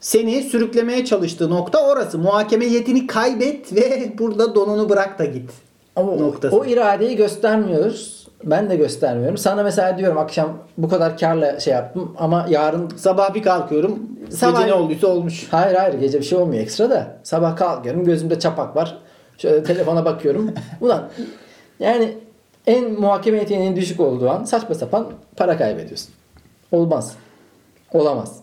seni 0.00 0.42
sürüklemeye 0.42 1.04
çalıştığı 1.04 1.50
nokta 1.50 1.86
orası. 1.88 2.18
Muhakeme 2.18 2.64
yetini 2.66 3.06
kaybet 3.06 3.74
ve 3.74 4.12
burada 4.18 4.54
donunu 4.54 4.88
bırak 4.88 5.18
da 5.18 5.24
git. 5.24 5.50
Ama 5.96 6.12
o- 6.12 6.34
o 6.52 6.64
iradeyi 6.64 7.16
göstermiyoruz. 7.16 8.21
Ben 8.44 8.70
de 8.70 8.76
göstermiyorum. 8.76 9.36
Sana 9.38 9.62
mesela 9.62 9.98
diyorum 9.98 10.18
akşam 10.18 10.58
bu 10.78 10.88
kadar 10.88 11.18
karla 11.18 11.60
şey 11.60 11.74
yaptım 11.74 12.14
ama 12.18 12.46
yarın 12.48 12.88
Sabah 12.96 13.34
bir 13.34 13.42
kalkıyorum. 13.42 13.98
Sabah- 14.30 14.52
Gece 14.60 14.66
ne 14.68 14.74
olduysa 14.74 15.06
olmuş. 15.06 15.48
hayır 15.50 15.76
hayır 15.76 15.94
gece 16.00 16.18
bir 16.18 16.24
şey 16.24 16.38
olmuyor 16.38 16.62
ekstra 16.62 16.90
da. 16.90 17.16
Sabah 17.22 17.56
kalkıyorum 17.56 18.04
gözümde 18.04 18.38
çapak 18.38 18.76
var. 18.76 18.98
Şöyle 19.38 19.62
telefona 19.62 20.04
bakıyorum. 20.04 20.50
Ulan 20.80 21.08
yani 21.80 22.18
en 22.66 22.92
muhakeme 23.00 23.38
yeteneğinin 23.38 23.76
düşük 23.76 24.00
olduğu 24.00 24.30
an 24.30 24.44
saçma 24.44 24.74
sapan 24.74 25.06
para 25.36 25.58
kaybediyorsun. 25.58 26.14
Olmaz. 26.72 27.16
Olamaz. 27.92 28.42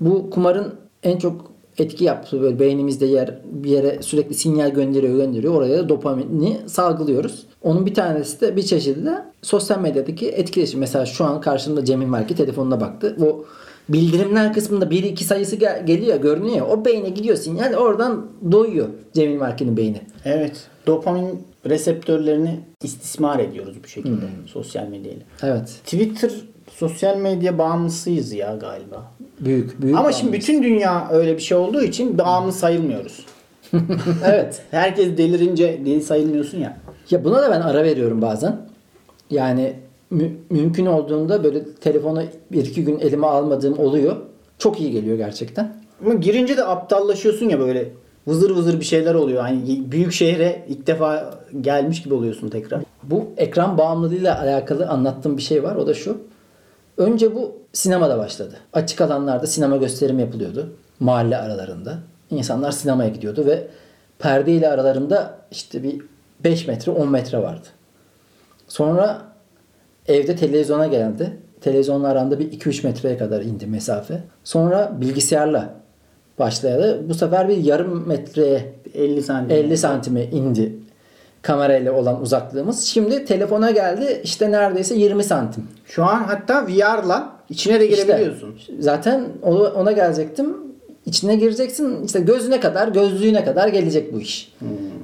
Bu 0.00 0.30
kumarın 0.30 0.80
en 1.02 1.18
çok 1.18 1.50
etki 1.78 2.04
yaptığı 2.04 2.42
böyle 2.42 2.58
beynimizde 2.58 3.06
yer 3.06 3.38
bir 3.52 3.70
yere 3.70 4.02
sürekli 4.02 4.34
sinyal 4.34 4.70
gönderiyor 4.70 5.16
gönderiyor. 5.16 5.54
Oraya 5.54 5.78
da 5.78 5.88
dopamini 5.88 6.56
salgılıyoruz. 6.66 7.46
Onun 7.62 7.86
bir 7.86 7.94
tanesi 7.94 8.40
de 8.40 8.56
bir 8.56 8.62
çeşidi 8.62 9.04
de 9.04 9.24
sosyal 9.42 9.78
medyadaki 9.80 10.28
etkileşim. 10.28 10.80
Mesela 10.80 11.06
şu 11.06 11.24
an 11.24 11.40
karşımda 11.40 11.84
Cemil 11.84 12.12
var 12.12 12.28
ki 12.28 12.36
telefonuna 12.36 12.80
baktı. 12.80 13.16
O 13.26 13.44
bildirimler 13.88 14.52
kısmında 14.52 14.84
1-2 14.84 15.24
sayısı 15.24 15.56
gel- 15.56 15.86
geliyor 15.86 16.16
görünüyor. 16.20 16.66
O 16.70 16.84
beyne 16.84 17.08
gidiyor 17.08 17.36
sinyal 17.36 17.74
oradan 17.74 18.26
doyuyor 18.52 18.88
Cemil 19.14 19.38
Marki'nin 19.38 19.76
beyni. 19.76 20.00
Evet. 20.24 20.66
Dopamin 20.86 21.42
reseptörlerini 21.66 22.60
istismar 22.82 23.38
ediyoruz 23.38 23.76
bu 23.84 23.88
şekilde 23.88 24.24
sosyal 24.46 24.86
medyayla. 24.88 25.22
Evet. 25.42 25.68
Twitter 25.84 26.32
sosyal 26.70 27.16
medya 27.16 27.58
bağımlısıyız 27.58 28.32
ya 28.32 28.56
galiba. 28.60 29.10
Büyük 29.40 29.82
büyük. 29.82 29.98
Ama 29.98 30.12
şimdi 30.12 30.32
bütün 30.32 30.62
dünya 30.62 31.08
öyle 31.12 31.36
bir 31.36 31.42
şey 31.42 31.56
olduğu 31.58 31.82
için 31.82 32.18
bağımlı 32.18 32.52
sayılmıyoruz. 32.52 33.26
evet. 34.26 34.62
Herkes 34.70 35.18
delirince 35.18 35.80
deli 35.86 36.02
sayılmıyorsun 36.02 36.58
ya. 36.58 36.76
Ya 37.10 37.24
buna 37.24 37.42
da 37.42 37.50
ben 37.50 37.60
ara 37.60 37.84
veriyorum 37.84 38.22
bazen. 38.22 38.56
Yani 39.30 39.72
mü- 40.10 40.36
mümkün 40.50 40.86
olduğunda 40.86 41.44
böyle 41.44 41.64
telefonu 41.74 42.22
bir 42.52 42.66
iki 42.66 42.84
gün 42.84 42.98
elime 42.98 43.26
almadığım 43.26 43.78
oluyor. 43.78 44.16
Çok 44.58 44.80
iyi 44.80 44.90
geliyor 44.90 45.16
gerçekten. 45.16 45.76
Ama 46.04 46.14
girince 46.14 46.56
de 46.56 46.64
aptallaşıyorsun 46.64 47.48
ya 47.48 47.60
böyle 47.60 47.88
vızır 48.26 48.50
vızır 48.50 48.80
bir 48.80 48.84
şeyler 48.84 49.14
oluyor. 49.14 49.42
Hani 49.42 49.82
büyük 49.92 50.12
şehre 50.12 50.64
ilk 50.68 50.86
defa 50.86 51.40
gelmiş 51.60 52.02
gibi 52.02 52.14
oluyorsun 52.14 52.48
tekrar. 52.48 52.80
Bu 53.02 53.24
ekran 53.36 53.78
bağımlılığıyla 53.78 54.40
alakalı 54.40 54.88
anlattığım 54.88 55.36
bir 55.36 55.42
şey 55.42 55.62
var. 55.62 55.76
O 55.76 55.86
da 55.86 55.94
şu. 55.94 56.18
Önce 56.98 57.34
bu 57.34 57.56
sinemada 57.72 58.18
başladı. 58.18 58.54
Açık 58.72 59.00
alanlarda 59.00 59.46
sinema 59.46 59.76
gösterimi 59.76 60.20
yapılıyordu. 60.22 60.76
Mahalle 61.00 61.36
aralarında. 61.36 61.98
İnsanlar 62.30 62.70
sinemaya 62.70 63.08
gidiyordu 63.08 63.46
ve 63.46 63.66
perde 64.18 64.52
ile 64.52 64.68
aralarında 64.68 65.38
işte 65.50 65.82
bir 65.82 66.02
5 66.44 66.66
metre 66.66 66.92
10 66.92 67.10
metre 67.10 67.38
vardı. 67.38 67.66
Sonra 68.68 69.22
evde 70.08 70.36
televizyona 70.36 70.86
geldi. 70.86 71.36
Televizyonla 71.60 72.08
aranda 72.08 72.38
bir 72.38 72.52
2-3 72.52 72.86
metreye 72.86 73.18
kadar 73.18 73.42
indi 73.42 73.66
mesafe. 73.66 74.22
Sonra 74.44 74.92
bilgisayarla 75.00 75.74
başladı. 76.38 77.00
Bu 77.08 77.14
sefer 77.14 77.48
bir 77.48 77.56
yarım 77.56 78.08
metreye 78.08 78.72
50 78.94 79.22
santim. 79.22 79.56
50 79.56 79.76
santime 79.76 80.24
indi 80.24 80.76
kamerayla 81.44 81.92
olan 81.92 82.22
uzaklığımız. 82.22 82.84
Şimdi 82.84 83.24
telefona 83.24 83.70
geldi 83.70 84.20
işte 84.24 84.50
neredeyse 84.52 84.94
20 84.94 85.24
santim. 85.24 85.64
Şu 85.84 86.04
an 86.04 86.24
hatta 86.24 86.66
VR'la 86.66 87.32
içine 87.48 87.80
de 87.80 87.88
İşte 87.88 88.02
girebiliyorsun. 88.02 88.54
zaten 88.78 89.24
ona, 89.76 89.92
gelecektim. 89.92 90.56
İçine 91.06 91.36
gireceksin 91.36 92.04
işte 92.04 92.20
gözüne 92.20 92.60
kadar 92.60 92.88
gözlüğüne 92.88 93.44
kadar 93.44 93.68
gelecek 93.68 94.14
bu 94.14 94.20
iş. 94.20 94.52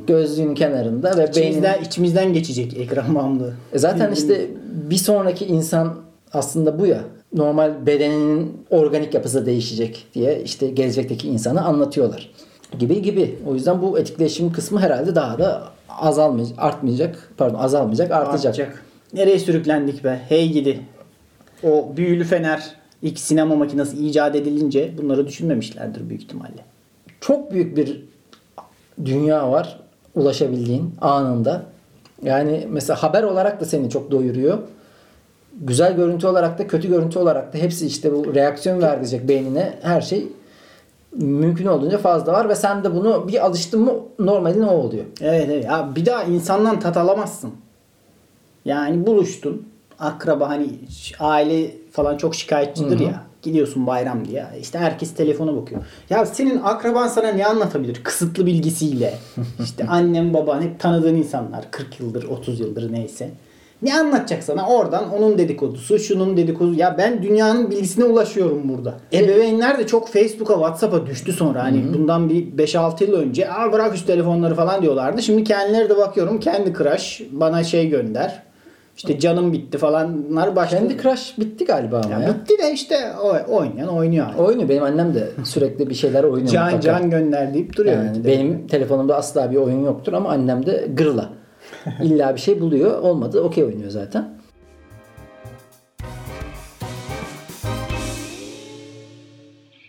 Gözlüğün 0.07 0.55
kenarında 0.55 1.11
ve 1.11 1.17
beynin... 1.17 1.31
İçimizden, 1.31 1.83
içimizden 1.83 2.33
geçecek 2.33 2.77
ekran 2.77 3.15
bağımlılığı. 3.15 3.55
E 3.73 3.79
Zaten 3.79 4.13
işte 4.13 4.47
bir 4.91 4.97
sonraki 4.97 5.47
insan 5.47 5.95
aslında 6.33 6.79
bu 6.81 6.87
ya. 6.87 7.01
Normal 7.35 7.87
bedeninin 7.87 8.53
organik 8.71 9.15
yapısı 9.15 9.47
değişecek 9.47 10.07
diye 10.15 10.43
işte 10.43 10.69
gelecekteki 10.71 11.29
insanı 11.29 11.65
anlatıyorlar. 11.65 12.31
Gibi 12.79 13.03
gibi. 13.03 13.39
O 13.47 13.55
yüzden 13.55 13.83
bu 13.83 13.99
etkileşim 13.99 14.53
kısmı 14.53 14.81
herhalde 14.81 15.15
daha 15.15 15.39
da 15.39 15.63
azalmayacak, 15.99 16.59
artmayacak, 16.59 17.33
pardon 17.37 17.59
azalmayacak, 17.59 18.11
artacak. 18.11 18.35
Artacak. 18.59 18.85
Nereye 19.13 19.39
sürüklendik 19.39 20.05
be? 20.05 20.21
Hey 20.29 20.53
gidi. 20.53 20.81
O 21.63 21.93
büyülü 21.97 22.25
fener 22.25 22.75
ilk 23.03 23.19
sinema 23.19 23.57
makinesi 23.57 24.07
icat 24.07 24.37
edilince 24.37 24.93
bunları 24.99 25.27
düşünmemişlerdir 25.27 26.09
büyük 26.09 26.23
ihtimalle. 26.23 26.65
Çok 27.21 27.53
büyük 27.53 27.77
bir 27.77 28.05
dünya 29.05 29.51
var 29.51 29.81
ulaşabildiğin 30.15 30.95
anında. 31.01 31.63
Yani 32.23 32.67
mesela 32.71 33.03
haber 33.03 33.23
olarak 33.23 33.61
da 33.61 33.65
seni 33.65 33.91
çok 33.91 34.11
doyuruyor. 34.11 34.59
Güzel 35.61 35.97
görüntü 35.97 36.27
olarak 36.27 36.59
da 36.59 36.67
kötü 36.67 36.89
görüntü 36.89 37.19
olarak 37.19 37.53
da 37.53 37.59
hepsi 37.59 37.87
işte 37.87 38.13
bu 38.13 38.35
reaksiyon 38.35 38.83
verecek 38.83 39.29
beynine 39.29 39.75
her 39.83 40.01
şey 40.01 40.29
mümkün 41.13 41.67
olduğunca 41.67 41.99
fazla 41.99 42.33
var 42.33 42.49
ve 42.49 42.55
sen 42.55 42.85
de 42.85 42.95
bunu 42.95 43.29
bir 43.29 43.47
alıştın 43.47 43.81
mı 43.81 43.93
normalin 44.19 44.63
o 44.63 44.71
oluyor. 44.71 45.05
Evet 45.21 45.49
evet. 45.53 45.65
Ya 45.65 45.89
bir 45.97 46.07
daha 46.07 46.23
insandan 46.23 46.81
tat 46.81 46.97
alamazsın. 46.97 47.51
Yani 48.65 49.07
buluştun. 49.07 49.67
Akraba 49.99 50.49
hani 50.49 50.69
aile 51.21 51.71
falan 51.93 52.17
çok 52.17 52.35
şikayetçidir 52.35 52.99
ya. 53.01 53.23
Gidiyorsun 53.43 53.87
bayram 53.87 54.25
diye. 54.25 54.47
İşte 54.61 54.79
herkes 54.79 55.15
telefona 55.15 55.57
bakıyor. 55.57 55.83
Ya 56.11 56.27
senin 56.27 56.61
akraban 56.63 57.09
sana 57.09 57.29
ne 57.29 57.47
anlatabilir? 57.47 58.01
Kısıtlı 58.05 58.47
bilgisiyle. 58.47 59.15
İşte 59.65 59.87
annem 59.87 60.35
baban 60.35 60.63
hep 60.63 60.81
tanıdığın 60.81 61.15
insanlar. 61.15 61.71
40 61.71 62.01
yıldır 62.01 62.25
30 62.25 62.61
yıldır 62.61 62.93
neyse. 62.93 63.31
Ne 63.83 63.95
anlatacak 63.99 64.43
sana? 64.43 64.69
Oradan 64.69 65.05
onun 65.19 65.39
dedikodusu, 65.39 65.99
şunun 65.99 66.37
dedikodusu. 66.37 66.81
Ya 66.81 66.95
ben 66.99 67.23
dünyanın 67.23 67.71
bilgisine 67.71 68.05
ulaşıyorum 68.05 68.69
burada. 68.69 68.95
Ebeveynler 69.13 69.79
de 69.79 69.87
çok 69.87 70.09
Facebook'a, 70.09 70.55
WhatsApp'a 70.55 71.07
düştü 71.07 71.33
sonra. 71.33 71.63
Hani 71.65 71.85
bundan 71.95 72.29
bir 72.31 72.47
5-6 72.67 73.05
yıl 73.05 73.13
önce 73.13 73.51
Aa 73.53 73.73
bırak 73.73 73.97
şu 73.97 74.07
telefonları 74.07 74.55
falan 74.55 74.83
diyorlardı. 74.83 75.23
Şimdi 75.23 75.45
kendileri 75.45 75.89
de 75.89 75.97
bakıyorum 75.97 76.41
kendi 76.41 76.75
crush 76.75 77.23
bana 77.33 77.65
şey 77.65 77.89
gönder. 77.89 78.43
İşte 78.97 79.19
canım 79.19 79.53
bitti 79.53 79.79
falanlar 79.79 80.57
başladı. 80.57 80.81
Kendi 80.81 81.03
Crush 81.03 81.39
bitti 81.39 81.65
galiba 81.65 82.01
ama 82.05 82.15
Ya 82.15 82.21
ya. 82.21 82.29
bitti 82.35 82.59
de 82.63 82.73
işte 82.73 82.97
o- 83.23 83.55
oynayan 83.57 83.89
oynuyor. 83.89 84.27
artık. 84.27 84.41
Oynuyor. 84.41 84.69
Benim 84.69 84.83
annem 84.83 85.15
de 85.15 85.29
sürekli 85.45 85.91
bir 85.91 85.95
şeyler 85.95 86.25
oynuyor. 86.25 86.49
Can 86.49 86.65
mutlaka. 86.65 86.81
can 87.01 87.11
gönder 87.11 87.55
deyip 87.55 87.77
duruyor. 87.77 87.97
Yani 87.97 88.25
benim 88.25 88.67
telefonumda 88.67 89.17
asla 89.17 89.51
bir 89.51 89.57
oyun 89.57 89.85
yoktur 89.85 90.13
ama 90.13 90.29
annem 90.31 90.67
de 90.67 90.87
gırla. 90.95 91.29
İlla 92.03 92.35
bir 92.35 92.41
şey 92.41 92.61
buluyor. 92.61 93.03
Olmadı 93.03 93.41
okey 93.41 93.65
oynuyor 93.65 93.91
zaten. 93.91 94.41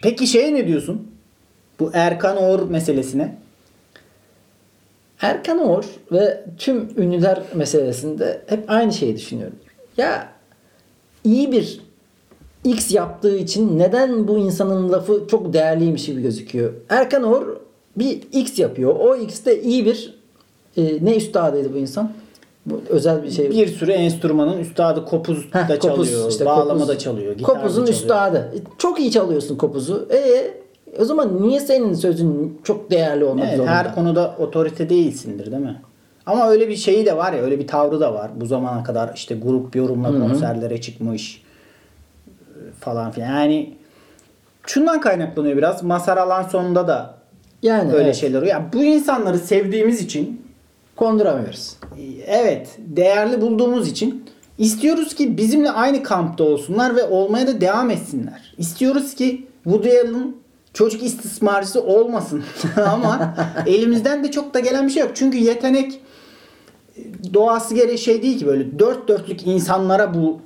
Peki 0.01 0.27
şey 0.27 0.53
ne 0.53 0.67
diyorsun? 0.67 1.11
Bu 1.79 1.91
Erkan 1.93 2.37
Oğur 2.37 2.69
meselesine. 2.69 3.37
Erkan 5.21 5.57
Oğur 5.57 5.85
ve 6.11 6.45
tüm 6.57 6.89
ünlüler 6.97 7.41
meselesinde 7.55 8.41
hep 8.47 8.63
aynı 8.67 8.93
şeyi 8.93 9.15
düşünüyorum. 9.15 9.55
Ya 9.97 10.29
iyi 11.23 11.51
bir 11.51 11.81
X 12.63 12.91
yaptığı 12.91 13.37
için 13.37 13.79
neden 13.79 14.27
bu 14.27 14.37
insanın 14.37 14.91
lafı 14.91 15.27
çok 15.31 15.53
değerliymiş 15.53 16.05
gibi 16.05 16.21
gözüküyor? 16.21 16.73
Erkan 16.89 17.23
Oğur 17.23 17.57
bir 17.95 18.21
X 18.31 18.59
yapıyor. 18.59 18.95
O 18.99 19.15
X 19.15 19.45
de 19.45 19.61
iyi 19.61 19.85
bir 19.85 20.20
e, 20.77 21.05
ne 21.05 21.15
üstadıydı 21.15 21.73
bu 21.73 21.77
insan? 21.77 22.11
Bu 22.65 22.81
özel 22.89 23.23
bir 23.23 23.31
şey. 23.31 23.49
Bir 23.51 23.67
sürü 23.67 23.91
enstrümanın 23.91 24.57
üstadı 24.59 25.05
kopuz 25.05 25.53
da 25.53 25.69
Heh, 25.69 25.79
kopuz, 25.79 26.09
çalıyor, 26.09 26.29
işte 26.31 26.45
bağlama 26.45 26.73
kopuz. 26.73 26.87
da 26.87 26.97
çalıyor, 26.97 27.33
gitar 27.37 27.55
da 27.55 27.59
Kopuzun 27.59 27.81
çalıyor. 27.85 27.99
üstadı. 28.01 28.51
E, 28.55 28.57
Çok 28.77 28.99
iyi 28.99 29.11
çalıyorsun 29.11 29.55
kopuzu. 29.57 30.07
E 30.13 30.51
o 30.99 31.05
zaman 31.05 31.41
niye 31.47 31.59
senin 31.59 31.93
sözün 31.93 32.59
çok 32.63 32.91
değerli 32.91 33.25
olmak 33.25 33.45
Evet, 33.45 33.57
zorunda? 33.57 33.75
her 33.75 33.95
konuda 33.95 34.35
otorite 34.39 34.89
değilsindir 34.89 35.51
değil 35.51 35.63
mi? 35.63 35.81
Ama 36.25 36.49
öyle 36.49 36.69
bir 36.69 36.75
şeyi 36.75 37.05
de 37.05 37.17
var 37.17 37.33
ya, 37.33 37.41
öyle 37.43 37.59
bir 37.59 37.67
tavrı 37.67 37.99
da 37.99 38.13
var. 38.13 38.31
Bu 38.35 38.45
zamana 38.45 38.83
kadar 38.83 39.11
işte 39.15 39.35
grup 39.35 39.75
yorumla 39.75 40.27
konserlere 40.27 40.81
çıkmış 40.81 41.43
e, 42.37 42.59
falan 42.79 43.11
filan. 43.11 43.27
Yani 43.27 43.73
şundan 44.67 45.01
kaynaklanıyor 45.01 45.57
biraz. 45.57 45.83
Mazhar 45.83 46.17
Alan 46.17 46.43
sonunda 46.43 46.87
da 46.87 47.15
yani 47.63 47.93
öyle 47.93 48.03
evet. 48.03 48.15
şeyler 48.15 48.37
oluyor. 48.37 48.51
Ya 48.53 48.65
bu 48.73 48.83
insanları 48.83 49.39
sevdiğimiz 49.39 50.01
için 50.01 50.41
konduramıyoruz. 51.01 51.73
Evet, 52.25 52.77
değerli 52.77 53.41
bulduğumuz 53.41 53.87
için 53.87 54.25
istiyoruz 54.57 55.15
ki 55.15 55.37
bizimle 55.37 55.71
aynı 55.71 56.03
kampta 56.03 56.43
olsunlar 56.43 56.95
ve 56.95 57.03
olmaya 57.03 57.47
da 57.47 57.61
devam 57.61 57.89
etsinler. 57.89 58.55
İstiyoruz 58.57 59.15
ki 59.15 59.47
Woody 59.63 59.99
Allen 59.99 60.35
çocuk 60.73 61.03
istismarcısı 61.03 61.83
olmasın. 61.83 62.43
Ama 62.87 63.35
elimizden 63.65 64.23
de 64.23 64.31
çok 64.31 64.53
da 64.53 64.59
gelen 64.59 64.87
bir 64.87 64.91
şey 64.91 65.03
yok. 65.03 65.11
Çünkü 65.15 65.37
yetenek 65.37 65.99
doğası 67.33 67.75
gereği 67.75 67.97
şey 67.97 68.23
değil 68.23 68.39
ki 68.39 68.45
böyle 68.45 68.79
dört 68.79 69.07
dörtlük 69.07 69.47
insanlara 69.47 70.13
bu 70.13 70.39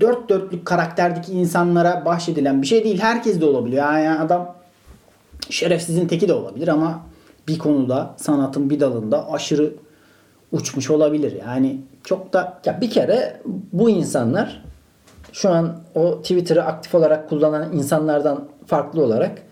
dört 0.00 0.28
dörtlük 0.28 0.66
karakterdeki 0.66 1.32
insanlara 1.32 2.04
bahşedilen 2.04 2.62
bir 2.62 2.66
şey 2.66 2.84
değil. 2.84 2.98
Herkes 3.00 3.40
de 3.40 3.44
olabiliyor. 3.44 3.92
Yani 3.92 4.20
adam 4.20 4.54
şerefsizin 5.50 6.08
teki 6.08 6.28
de 6.28 6.34
olabilir 6.34 6.68
ama 6.68 7.08
bir 7.48 7.58
konuda 7.58 8.14
sanatın 8.16 8.70
bir 8.70 8.80
dalında 8.80 9.32
aşırı 9.32 9.74
uçmuş 10.52 10.90
olabilir. 10.90 11.38
Yani 11.46 11.80
çok 12.04 12.32
da 12.32 12.60
Ya 12.64 12.80
bir 12.80 12.90
kere 12.90 13.40
bu 13.72 13.90
insanlar 13.90 14.64
şu 15.32 15.50
an 15.50 15.76
o 15.94 16.22
Twitter'ı 16.22 16.64
aktif 16.64 16.94
olarak 16.94 17.28
kullanan 17.28 17.72
insanlardan 17.72 18.48
farklı 18.66 19.04
olarak 19.04 19.42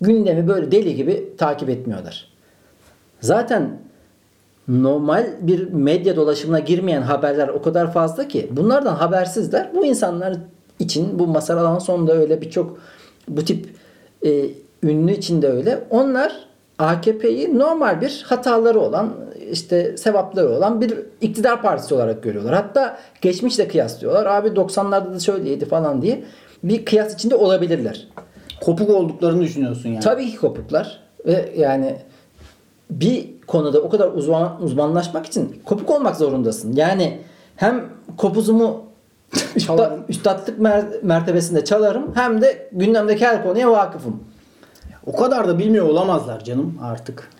gündemi 0.00 0.48
böyle 0.48 0.72
deli 0.72 0.94
gibi 0.94 1.36
takip 1.38 1.68
etmiyorlar. 1.68 2.28
Zaten 3.20 3.78
normal 4.68 5.26
bir 5.40 5.72
medya 5.72 6.16
dolaşımına 6.16 6.58
girmeyen 6.58 7.02
haberler 7.02 7.48
o 7.48 7.62
kadar 7.62 7.92
fazla 7.92 8.28
ki 8.28 8.48
bunlardan 8.50 8.94
habersizler. 8.94 9.70
Bu 9.74 9.86
insanlar 9.86 10.36
için 10.78 11.18
bu 11.18 11.26
Masar 11.26 11.56
Alan 11.56 11.78
sonunda 11.78 12.12
öyle 12.12 12.40
birçok 12.40 12.78
bu 13.28 13.44
tip 13.44 13.68
e, 14.26 14.50
ünlü 14.82 15.12
için 15.12 15.42
de 15.42 15.48
öyle. 15.48 15.84
Onlar 15.90 16.51
AKP'yi 16.78 17.58
normal 17.58 18.00
bir 18.00 18.24
hataları 18.28 18.80
olan 18.80 19.14
işte 19.50 19.96
sevapları 19.96 20.48
olan 20.56 20.80
bir 20.80 20.98
iktidar 21.20 21.62
partisi 21.62 21.94
olarak 21.94 22.22
görüyorlar. 22.22 22.54
Hatta 22.54 22.98
geçmişle 23.20 23.68
kıyaslıyorlar. 23.68 24.26
Abi 24.26 24.48
90'larda 24.48 25.14
da 25.14 25.20
şöyleydi 25.20 25.64
falan 25.64 26.02
diye 26.02 26.24
bir 26.64 26.84
kıyas 26.84 27.14
içinde 27.14 27.34
olabilirler. 27.34 28.08
kopuk 28.60 28.90
olduklarını 28.90 29.42
düşünüyorsun 29.42 29.88
yani. 29.88 30.00
Tabii 30.00 30.30
ki 30.30 30.36
kopuklar 30.36 30.98
ve 31.26 31.52
yani 31.56 31.96
bir 32.90 33.28
konuda 33.46 33.80
o 33.82 33.88
kadar 33.90 34.08
uzman, 34.08 34.62
uzmanlaşmak 34.62 35.26
için 35.26 35.60
kopuk 35.64 35.90
olmak 35.90 36.16
zorundasın. 36.16 36.72
Yani 36.76 37.18
hem 37.56 37.84
kopuzumu 38.16 38.84
üsta, 39.56 39.60
Çalarım. 39.76 40.04
üstadlık 40.08 40.58
mer- 40.58 41.02
mertebesinde 41.02 41.64
çalarım 41.64 42.10
hem 42.14 42.42
de 42.42 42.68
gündemdeki 42.72 43.26
her 43.26 43.42
konuya 43.42 43.70
vakıfım. 43.70 44.24
O 45.06 45.16
kadar 45.16 45.48
da 45.48 45.58
bilmiyor 45.58 45.88
olamazlar 45.88 46.44
canım 46.44 46.78
artık. 46.82 47.30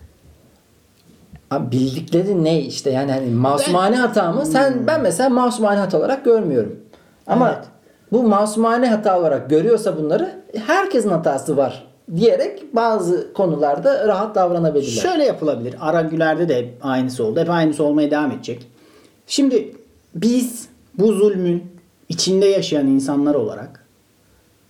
Abi 1.50 1.70
bildikleri 1.72 2.44
ne 2.44 2.60
işte 2.60 2.90
yani 2.90 3.12
hani 3.12 3.30
masumane 3.30 3.96
hata 3.96 4.32
mı? 4.32 4.46
Sen 4.46 4.86
ben 4.86 5.00
mesela 5.02 5.28
masumane 5.28 5.78
hata 5.78 5.98
olarak 5.98 6.24
görmüyorum. 6.24 6.80
Ama 7.26 7.48
Evet. 7.54 7.64
bu 8.12 8.22
masumane 8.22 8.88
hata 8.90 9.18
olarak 9.20 9.50
görüyorsa 9.50 9.98
bunları 9.98 10.42
herkesin 10.66 11.08
hatası 11.10 11.56
var 11.56 11.86
diyerek 12.16 12.74
bazı 12.74 13.32
konularda 13.32 14.08
rahat 14.08 14.34
davranabilirler. 14.34 15.02
Şöyle 15.02 15.24
yapılabilir. 15.24 15.74
Ara 15.80 16.00
Güler'de 16.00 16.48
de 16.48 16.56
hep 16.56 16.74
aynısı 16.82 17.24
oldu. 17.24 17.40
Hep 17.40 17.50
aynısı 17.50 17.84
olmaya 17.84 18.10
devam 18.10 18.30
edecek. 18.30 18.66
Şimdi 19.26 19.76
biz 20.14 20.68
bu 20.98 21.12
zulmün 21.12 21.64
içinde 22.08 22.46
yaşayan 22.46 22.86
insanlar 22.86 23.34
olarak 23.34 23.81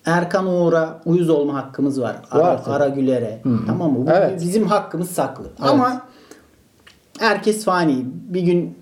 Erkan 0.07 0.47
Uğur'a 0.47 1.01
uyuz 1.05 1.31
olma 1.31 1.55
hakkımız 1.55 2.01
var. 2.01 2.17
Ara, 2.31 2.43
Var 2.43 2.65
tabii. 2.65 2.75
Ara 2.75 2.89
Güler'e. 2.89 3.43
Tamam 3.67 3.93
mı? 3.93 4.07
Bu 4.07 4.11
Evet. 4.11 4.41
bizim 4.41 4.67
hakkımız 4.67 5.11
saklı. 5.11 5.45
Ama 5.61 6.03
herkes 7.21 7.65
fani. 7.65 8.03
Bir 8.05 8.41
gün 8.41 8.79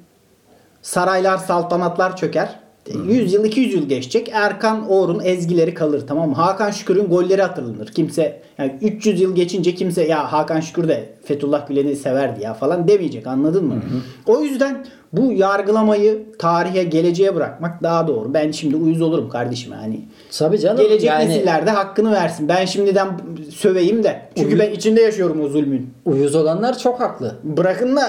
saraylar, 0.83 1.39
saltanatlar 1.39 2.17
çöker. 2.17 2.61
100 3.09 3.33
yıl, 3.33 3.44
200 3.44 3.74
yıl 3.74 3.88
geçecek. 3.88 4.31
Erkan 4.33 4.90
Oğur'un 4.90 5.20
ezgileri 5.24 5.74
kalır 5.74 6.05
tamam 6.07 6.29
mı? 6.29 6.35
Hakan 6.35 6.70
Şükür'ün 6.70 7.05
golleri 7.07 7.42
hatırlanır. 7.42 7.87
Kimse 7.88 8.42
yani 8.59 8.79
300 8.83 9.20
yıl 9.20 9.35
geçince 9.35 9.74
kimse 9.74 10.03
ya 10.07 10.33
Hakan 10.33 10.61
Şükür 10.61 10.88
de 10.88 11.09
Fethullah 11.24 11.68
Gülen'i 11.68 11.96
severdi 11.96 12.42
ya 12.44 12.55
falan 12.55 12.88
demeyecek 12.88 13.26
anladın 13.26 13.64
mı? 13.64 13.83
O 14.26 14.40
yüzden 14.40 14.87
bu 15.12 15.33
yargılamayı 15.33 16.22
tarihe, 16.38 16.85
geleceğe 16.85 17.35
bırakmak 17.35 17.83
daha 17.83 18.09
doğru. 18.09 18.35
Ben 18.35 18.50
şimdi 18.50 18.76
uyuz 18.76 19.00
olurum 19.03 19.29
kardeşim 19.29 19.72
yani. 19.72 20.00
Tabii 20.38 20.59
canım. 20.59 20.83
Gelecek 20.83 21.05
yani 21.11 21.29
nesiller 21.29 21.66
de 21.66 21.70
hakkını 21.70 22.12
versin. 22.12 22.48
Ben 22.48 22.64
şimdiden 22.64 23.09
söveyim 23.50 24.05
de. 24.05 24.22
Çünkü 24.37 24.48
Uyuz- 24.48 24.59
ben 24.59 24.70
içinde 24.70 25.00
yaşıyorum 25.03 25.40
o 25.40 25.48
zulmün. 25.48 25.90
uyuz 26.05 26.35
olanlar 26.35 26.79
çok 26.79 27.00
haklı. 27.00 27.37
Bırakın 27.44 27.96
da 27.96 28.03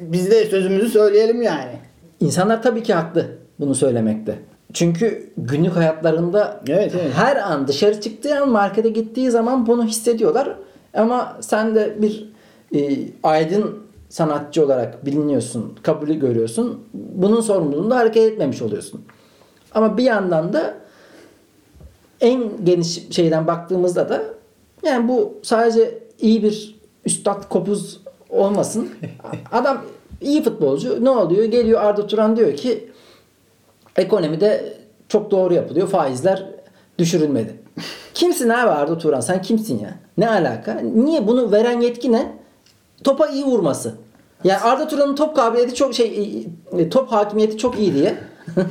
biz 0.00 0.30
de 0.30 0.44
sözümüzü 0.44 0.88
söyleyelim 0.88 1.42
yani. 1.42 1.72
İnsanlar 2.20 2.62
tabii 2.62 2.82
ki 2.82 2.94
haklı 2.94 3.26
bunu 3.60 3.74
söylemekte. 3.74 4.38
Çünkü 4.72 5.30
günlük 5.36 5.76
hayatlarında 5.76 6.60
Evet, 6.68 6.92
evet. 7.00 7.12
her 7.14 7.36
an 7.36 7.68
dışarı 7.68 8.00
çıktığı 8.00 8.40
an 8.40 8.48
markete 8.48 8.88
gittiği 8.88 9.30
zaman 9.30 9.66
bunu 9.66 9.84
hissediyorlar. 9.84 10.56
Ama 10.94 11.36
sen 11.40 11.74
de 11.74 12.02
bir 12.02 12.28
e, 12.74 12.98
aydın 13.22 13.78
sanatçı 14.08 14.64
olarak 14.64 15.06
biliniyorsun, 15.06 15.74
kabulü 15.82 16.14
görüyorsun. 16.14 16.80
Bunun 16.94 17.40
sorumluluğunda 17.40 17.96
hareket 17.96 18.32
etmemiş 18.32 18.62
oluyorsun. 18.62 19.00
Ama 19.74 19.96
bir 19.96 20.04
yandan 20.04 20.52
da 20.52 20.74
en 22.20 22.64
geniş 22.64 23.10
şeyden 23.10 23.46
baktığımızda 23.46 24.08
da 24.08 24.22
yani 24.82 25.08
bu 25.08 25.34
sadece 25.42 25.98
iyi 26.20 26.42
bir 26.42 26.78
üstad 27.04 27.48
kopuz 27.48 28.00
olmasın. 28.30 28.88
Adam 29.52 29.82
iyi 30.20 30.42
futbolcu. 30.42 31.04
Ne 31.04 31.10
oluyor? 31.10 31.44
Geliyor 31.44 31.80
Arda 31.80 32.06
Turan 32.06 32.36
diyor 32.36 32.56
ki 32.56 32.87
ekonomide 33.98 34.72
çok 35.08 35.30
doğru 35.30 35.54
yapılıyor. 35.54 35.88
Faizler 35.88 36.46
düşürülmedi. 36.98 37.56
Kimsin 38.14 38.48
abi 38.48 38.70
Arda 38.70 38.98
Turan? 38.98 39.20
Sen 39.20 39.42
kimsin 39.42 39.78
ya? 39.78 39.90
Ne 40.18 40.30
alaka? 40.30 40.80
Niye 40.94 41.26
bunu 41.26 41.52
veren 41.52 41.80
yetki 41.80 42.12
ne? 42.12 42.32
Topa 43.04 43.26
iyi 43.26 43.44
vurması. 43.44 43.94
Yani 44.44 44.58
Arda 44.60 44.88
Turan'ın 44.88 45.14
top 45.16 45.36
kabiliyeti 45.36 45.74
çok 45.74 45.94
şey 45.94 46.46
e, 46.78 46.88
top 46.88 47.12
hakimiyeti 47.12 47.58
çok 47.58 47.78
iyi 47.78 47.94
diye. 47.94 48.14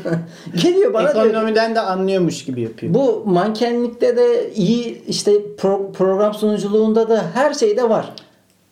Geliyor 0.63 0.93
bana 0.93 1.13
diyor 1.13 1.25
Ekonomiden 1.25 1.75
de 1.75 1.79
anlıyormuş 1.79 2.45
gibi 2.45 2.61
yapıyor. 2.61 2.93
bu 2.93 3.23
mankenlikte 3.25 4.17
de 4.17 4.53
iyi 4.53 5.05
işte 5.05 5.31
pro- 5.31 5.91
program 5.93 6.33
sunuculuğunda 6.33 7.09
da 7.09 7.25
her 7.33 7.53
şeyde 7.53 7.89
var. 7.89 8.13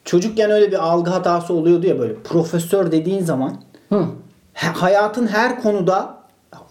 Çocukken 0.05 0.51
öyle 0.51 0.71
bir 0.71 0.85
algı 0.87 1.09
hatası 1.11 1.53
oluyordu 1.53 1.87
ya 1.87 1.99
böyle 1.99 2.13
profesör 2.15 2.91
dediğin 2.91 3.23
zaman 3.23 3.55
Hı. 3.89 4.05
hayatın 4.53 5.27
her 5.27 5.61
konuda 5.61 6.17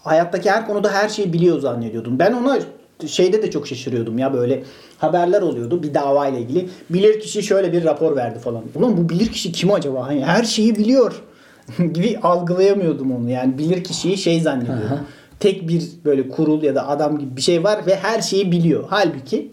hayattaki 0.05 0.51
her 0.51 0.67
konuda 0.67 0.93
her 0.93 1.09
şeyi 1.09 1.33
biliyor 1.33 1.59
zannediyordum. 1.59 2.19
Ben 2.19 2.33
ona 2.33 2.59
şeyde 3.07 3.43
de 3.43 3.51
çok 3.51 3.67
şaşırıyordum 3.67 4.17
ya 4.17 4.33
böyle 4.33 4.63
haberler 4.97 5.41
oluyordu 5.41 5.83
bir 5.83 5.93
dava 5.93 6.27
ile 6.27 6.39
ilgili. 6.39 6.69
Bilir 6.89 7.19
kişi 7.19 7.43
şöyle 7.43 7.73
bir 7.73 7.83
rapor 7.83 8.15
verdi 8.15 8.39
falan. 8.39 8.63
Ulan 8.75 8.97
bu 8.97 9.09
bilir 9.09 9.27
kişi 9.27 9.51
kim 9.51 9.73
acaba? 9.73 10.07
Hani 10.07 10.25
her 10.25 10.43
şeyi 10.43 10.75
biliyor 10.75 11.23
gibi 11.93 12.19
algılayamıyordum 12.23 13.15
onu. 13.15 13.29
Yani 13.29 13.57
bilir 13.57 13.83
kişiyi 13.83 14.17
şey 14.17 14.41
zannediyordum. 14.41 14.99
Tek 15.39 15.67
bir 15.67 15.83
böyle 16.05 16.29
kurul 16.29 16.63
ya 16.63 16.75
da 16.75 16.87
adam 16.87 17.19
gibi 17.19 17.37
bir 17.37 17.41
şey 17.41 17.63
var 17.63 17.85
ve 17.85 17.95
her 17.95 18.21
şeyi 18.21 18.51
biliyor. 18.51 18.83
Halbuki 18.89 19.51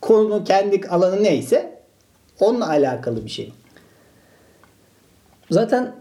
konu 0.00 0.44
kendi 0.44 0.88
alanı 0.88 1.22
neyse 1.22 1.78
onunla 2.40 2.68
alakalı 2.68 3.24
bir 3.24 3.30
şey. 3.30 3.52
Zaten 5.50 5.94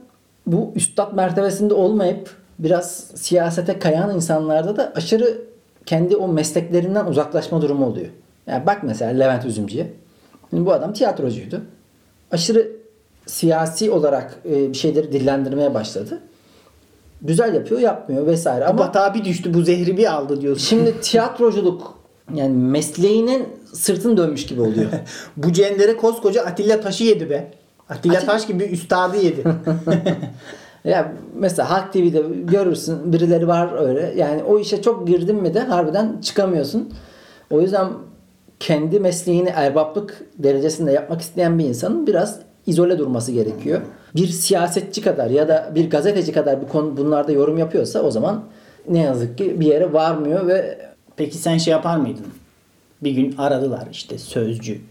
bu 0.47 0.71
üstad 0.75 1.13
mertebesinde 1.13 1.73
olmayıp 1.73 2.42
biraz 2.59 2.91
siyasete 3.15 3.79
kayan 3.79 4.15
insanlarda 4.15 4.77
da 4.77 4.93
aşırı 4.95 5.41
kendi 5.85 6.15
o 6.15 6.27
mesleklerinden 6.27 7.05
uzaklaşma 7.05 7.61
durumu 7.61 7.85
oluyor. 7.85 8.07
Yani 8.47 8.65
bak 8.65 8.83
mesela 8.83 9.11
Levent 9.11 9.45
Üzümcü'ye. 9.45 9.93
Şimdi 10.49 10.65
bu 10.65 10.73
adam 10.73 10.93
tiyatrocuydu. 10.93 11.61
Aşırı 12.31 12.71
siyasi 13.25 13.91
olarak 13.91 14.39
e, 14.45 14.69
bir 14.69 14.73
şeyleri 14.77 15.11
dillendirmeye 15.11 15.73
başladı. 15.73 16.19
Güzel 17.21 17.53
yapıyor, 17.55 17.81
yapmıyor 17.81 18.27
vesaire 18.27 18.65
ama 18.65 18.77
Batağa 18.79 19.13
bir 19.13 19.25
düştü 19.25 19.53
bu 19.53 19.61
zehri 19.61 19.97
bir 19.97 20.13
aldı 20.13 20.41
diyorsun. 20.41 20.63
şimdi 20.63 21.01
tiyatroculuk 21.01 21.97
yani 22.33 22.57
mesleğinin 22.57 23.47
sırtını 23.73 24.17
dönmüş 24.17 24.45
gibi 24.45 24.61
oluyor. 24.61 24.89
Bu 25.37 25.53
cendere 25.53 25.97
koskoca 25.97 26.43
Atilla 26.43 26.81
Taş'ı 26.81 27.03
yedi 27.03 27.29
be. 27.29 27.51
Atilla 27.89 28.15
Atil- 28.15 28.25
Taş 28.25 28.47
gibi 28.47 28.59
bir 28.59 28.71
üstadı 28.71 29.17
yedi. 29.17 29.43
Ya 30.85 31.13
mesela 31.35 31.69
Halk 31.69 31.93
TV'de 31.93 32.23
görürsün 32.43 33.13
birileri 33.13 33.47
var 33.47 33.87
öyle. 33.87 34.13
Yani 34.17 34.43
o 34.43 34.59
işe 34.59 34.81
çok 34.81 35.07
girdin 35.07 35.35
mi 35.35 35.53
de 35.53 35.59
harbiden 35.59 36.21
çıkamıyorsun. 36.21 36.93
O 37.51 37.61
yüzden 37.61 37.87
kendi 38.59 38.99
mesleğini 38.99 39.49
erbaplık 39.49 40.25
derecesinde 40.37 40.91
yapmak 40.91 41.21
isteyen 41.21 41.59
bir 41.59 41.65
insanın 41.65 42.07
biraz 42.07 42.39
izole 42.67 42.99
durması 42.99 43.31
gerekiyor. 43.31 43.81
Bir 44.15 44.27
siyasetçi 44.27 45.01
kadar 45.01 45.29
ya 45.29 45.47
da 45.47 45.71
bir 45.75 45.89
gazeteci 45.89 46.31
kadar 46.31 46.61
bu 46.61 46.67
konu 46.67 46.97
bunlarda 46.97 47.31
yorum 47.31 47.57
yapıyorsa 47.57 48.01
o 48.01 48.11
zaman 48.11 48.43
ne 48.89 48.99
yazık 48.99 49.37
ki 49.37 49.59
bir 49.59 49.65
yere 49.65 49.93
varmıyor 49.93 50.47
ve 50.47 50.77
Peki 51.17 51.37
sen 51.37 51.57
şey 51.57 51.71
yapar 51.71 51.97
mıydın? 51.97 52.25
Bir 53.03 53.11
gün 53.11 53.35
aradılar 53.37 53.87
işte 53.91 54.17
sözcü 54.17 54.81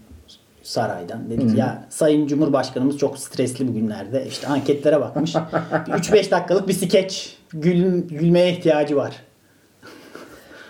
saraydan. 0.63 1.29
Dedi 1.29 1.47
ki 1.53 1.59
ya 1.59 1.85
Sayın 1.89 2.27
Cumhurbaşkanımız 2.27 2.97
çok 2.97 3.17
stresli 3.19 3.67
bugünlerde. 3.67 4.25
İşte 4.27 4.47
anketlere 4.47 5.01
bakmış. 5.01 5.35
3-5 5.35 6.31
dakikalık 6.31 6.67
bir 6.67 6.73
skeç. 6.73 7.37
Gül, 7.53 8.07
gülmeye 8.07 8.51
ihtiyacı 8.51 8.95
var. 8.95 9.13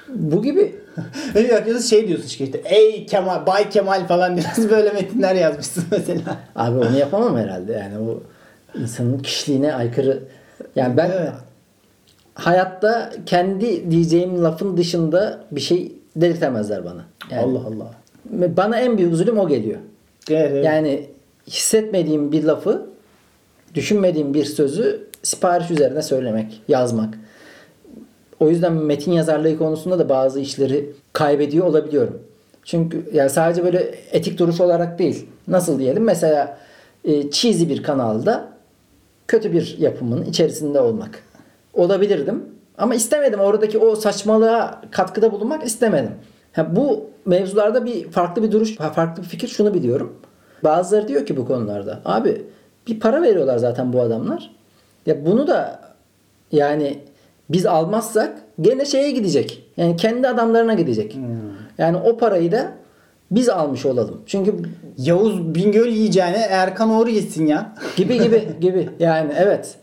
Bu 0.09 0.43
gibi 0.43 0.75
bakıyorsun 1.35 1.85
şey 1.89 2.07
diyorsun 2.07 2.25
işte 2.25 2.61
ey 2.65 3.05
Kemal, 3.05 3.45
Bay 3.45 3.69
Kemal 3.69 4.07
falan 4.07 4.37
diyorsun 4.37 4.69
böyle 4.69 4.91
metinler 4.91 5.35
yazmışsın 5.35 5.83
mesela. 5.91 6.37
abi 6.55 6.77
onu 6.77 6.97
yapamam 6.97 7.37
herhalde 7.37 7.73
yani 7.73 7.97
o 8.09 8.23
insanın 8.79 9.19
kişiliğine 9.19 9.73
aykırı. 9.75 10.23
Yani 10.75 10.97
ben 10.97 11.11
Evet. 11.11 11.31
hayatta 12.33 13.11
kendi 13.25 13.91
diyeceğim 13.91 14.43
lafın 14.43 14.77
dışında 14.77 15.39
bir 15.51 15.61
şey 15.61 15.91
delirtemezler 16.15 16.85
bana. 16.85 17.01
Yani 17.31 17.41
Allah 17.41 17.59
Allah. 17.67 17.91
Bana 18.57 18.79
en 18.79 18.97
büyük 18.97 19.15
zulüm 19.15 19.39
o 19.39 19.47
geliyor. 19.47 19.79
Evet, 20.29 20.51
evet. 20.51 20.65
Yani 20.65 21.07
hissetmediğim 21.47 22.31
bir 22.31 22.43
lafı, 22.43 22.85
düşünmediğim 23.75 24.33
bir 24.33 24.45
sözü 24.45 25.07
sipariş 25.23 25.71
üzerine 25.71 26.01
söylemek, 26.01 26.61
yazmak. 26.67 27.19
O 28.39 28.49
yüzden 28.49 28.73
metin 28.73 29.11
yazarlığı 29.11 29.57
konusunda 29.57 29.99
da 29.99 30.09
bazı 30.09 30.39
işleri 30.39 30.89
kaybediyor 31.13 31.65
olabiliyorum. 31.65 32.19
Çünkü 32.63 33.09
yani 33.13 33.29
sadece 33.29 33.63
böyle 33.63 33.95
etik 34.11 34.39
duruş 34.39 34.61
olarak 34.61 34.99
değil. 34.99 35.25
Nasıl 35.47 35.79
diyelim? 35.79 36.03
Mesela 36.03 36.57
e, 37.05 37.31
cheesy 37.31 37.69
bir 37.69 37.83
kanalda 37.83 38.47
kötü 39.27 39.53
bir 39.53 39.75
yapımın 39.79 40.25
içerisinde 40.25 40.79
olmak. 40.79 41.23
Olabilirdim. 41.73 42.45
Ama 42.77 42.95
istemedim. 42.95 43.39
Oradaki 43.39 43.77
o 43.77 43.95
saçmalığa 43.95 44.81
katkıda 44.91 45.31
bulunmak 45.31 45.65
istemedim. 45.65 46.11
Ha, 46.53 46.75
bu 46.75 47.09
mevzularda 47.25 47.85
bir 47.85 48.11
farklı 48.11 48.43
bir 48.43 48.51
duruş, 48.51 48.75
farklı 48.75 49.23
bir 49.23 49.27
fikir 49.27 49.47
şunu 49.47 49.73
biliyorum. 49.73 50.13
Bazıları 50.63 51.07
diyor 51.07 51.25
ki 51.25 51.37
bu 51.37 51.47
konularda. 51.47 51.99
Abi 52.05 52.45
bir 52.87 52.99
para 52.99 53.21
veriyorlar 53.21 53.57
zaten 53.57 53.93
bu 53.93 54.01
adamlar. 54.01 54.51
Ya 55.05 55.25
bunu 55.25 55.47
da 55.47 55.79
yani 56.51 56.99
biz 57.49 57.65
almazsak 57.65 58.41
gene 58.61 58.85
şeye 58.85 59.11
gidecek. 59.11 59.63
Yani 59.77 59.95
kendi 59.95 60.27
adamlarına 60.27 60.73
gidecek. 60.73 61.17
Yani 61.77 61.97
o 61.97 62.17
parayı 62.17 62.51
da 62.51 62.71
biz 63.31 63.49
almış 63.49 63.85
olalım. 63.85 64.21
Çünkü 64.25 64.55
Yavuz 64.97 65.55
Bingöl 65.55 65.87
yiyeceğine 65.87 66.47
Erkan 66.49 66.89
Oğur 66.89 67.07
yesin 67.07 67.47
ya. 67.47 67.75
gibi 67.95 68.23
gibi 68.23 68.47
gibi 68.61 68.89
yani 68.99 69.33
evet. 69.37 69.75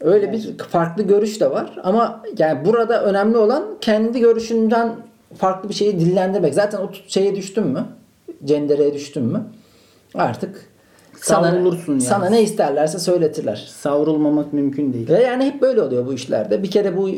Öyle 0.00 0.32
bir 0.32 0.58
farklı 0.58 1.02
görüş 1.02 1.40
de 1.40 1.50
var 1.50 1.80
ama 1.82 2.22
yani 2.38 2.64
burada 2.64 3.04
önemli 3.04 3.36
olan 3.36 3.64
kendi 3.80 4.20
görüşünden 4.20 4.96
farklı 5.36 5.68
bir 5.68 5.74
şeyi 5.74 6.00
dillendirmek. 6.00 6.54
Zaten 6.54 6.78
o 6.78 6.90
şeye 7.08 7.36
düştün 7.36 7.66
mü? 7.66 7.84
Cendereye 8.44 8.94
düştün 8.94 9.22
mü? 9.24 9.42
Artık 10.14 10.66
sana, 11.20 11.50
Savrulursun 11.50 11.92
yani. 11.92 12.02
sana 12.02 12.30
ne 12.30 12.42
isterlerse 12.42 12.98
söyletirler. 12.98 13.68
Savrulmamak 13.70 14.52
mümkün 14.52 14.92
değil. 14.92 15.08
Ve 15.08 15.22
yani 15.22 15.44
hep 15.44 15.62
böyle 15.62 15.82
oluyor 15.82 16.06
bu 16.06 16.14
işlerde. 16.14 16.62
Bir 16.62 16.70
kere 16.70 16.96
bu 16.96 17.10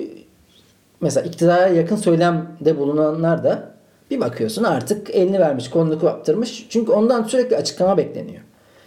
mesela 1.01 1.27
iktidara 1.27 1.67
yakın 1.67 1.97
söylemde 1.97 2.79
bulunanlar 2.79 3.45
da 3.45 3.71
bir 4.11 4.21
bakıyorsun 4.21 4.65
artık 4.65 5.11
elini 5.11 5.41
vermiş, 5.41 5.71
kolunu 5.71 6.01
kaptırmış. 6.01 6.67
Çünkü 6.71 6.93
ondan 6.93 7.23
sürekli 7.23 7.57
açıklama 7.57 7.97
bekleniyor. 7.97 8.43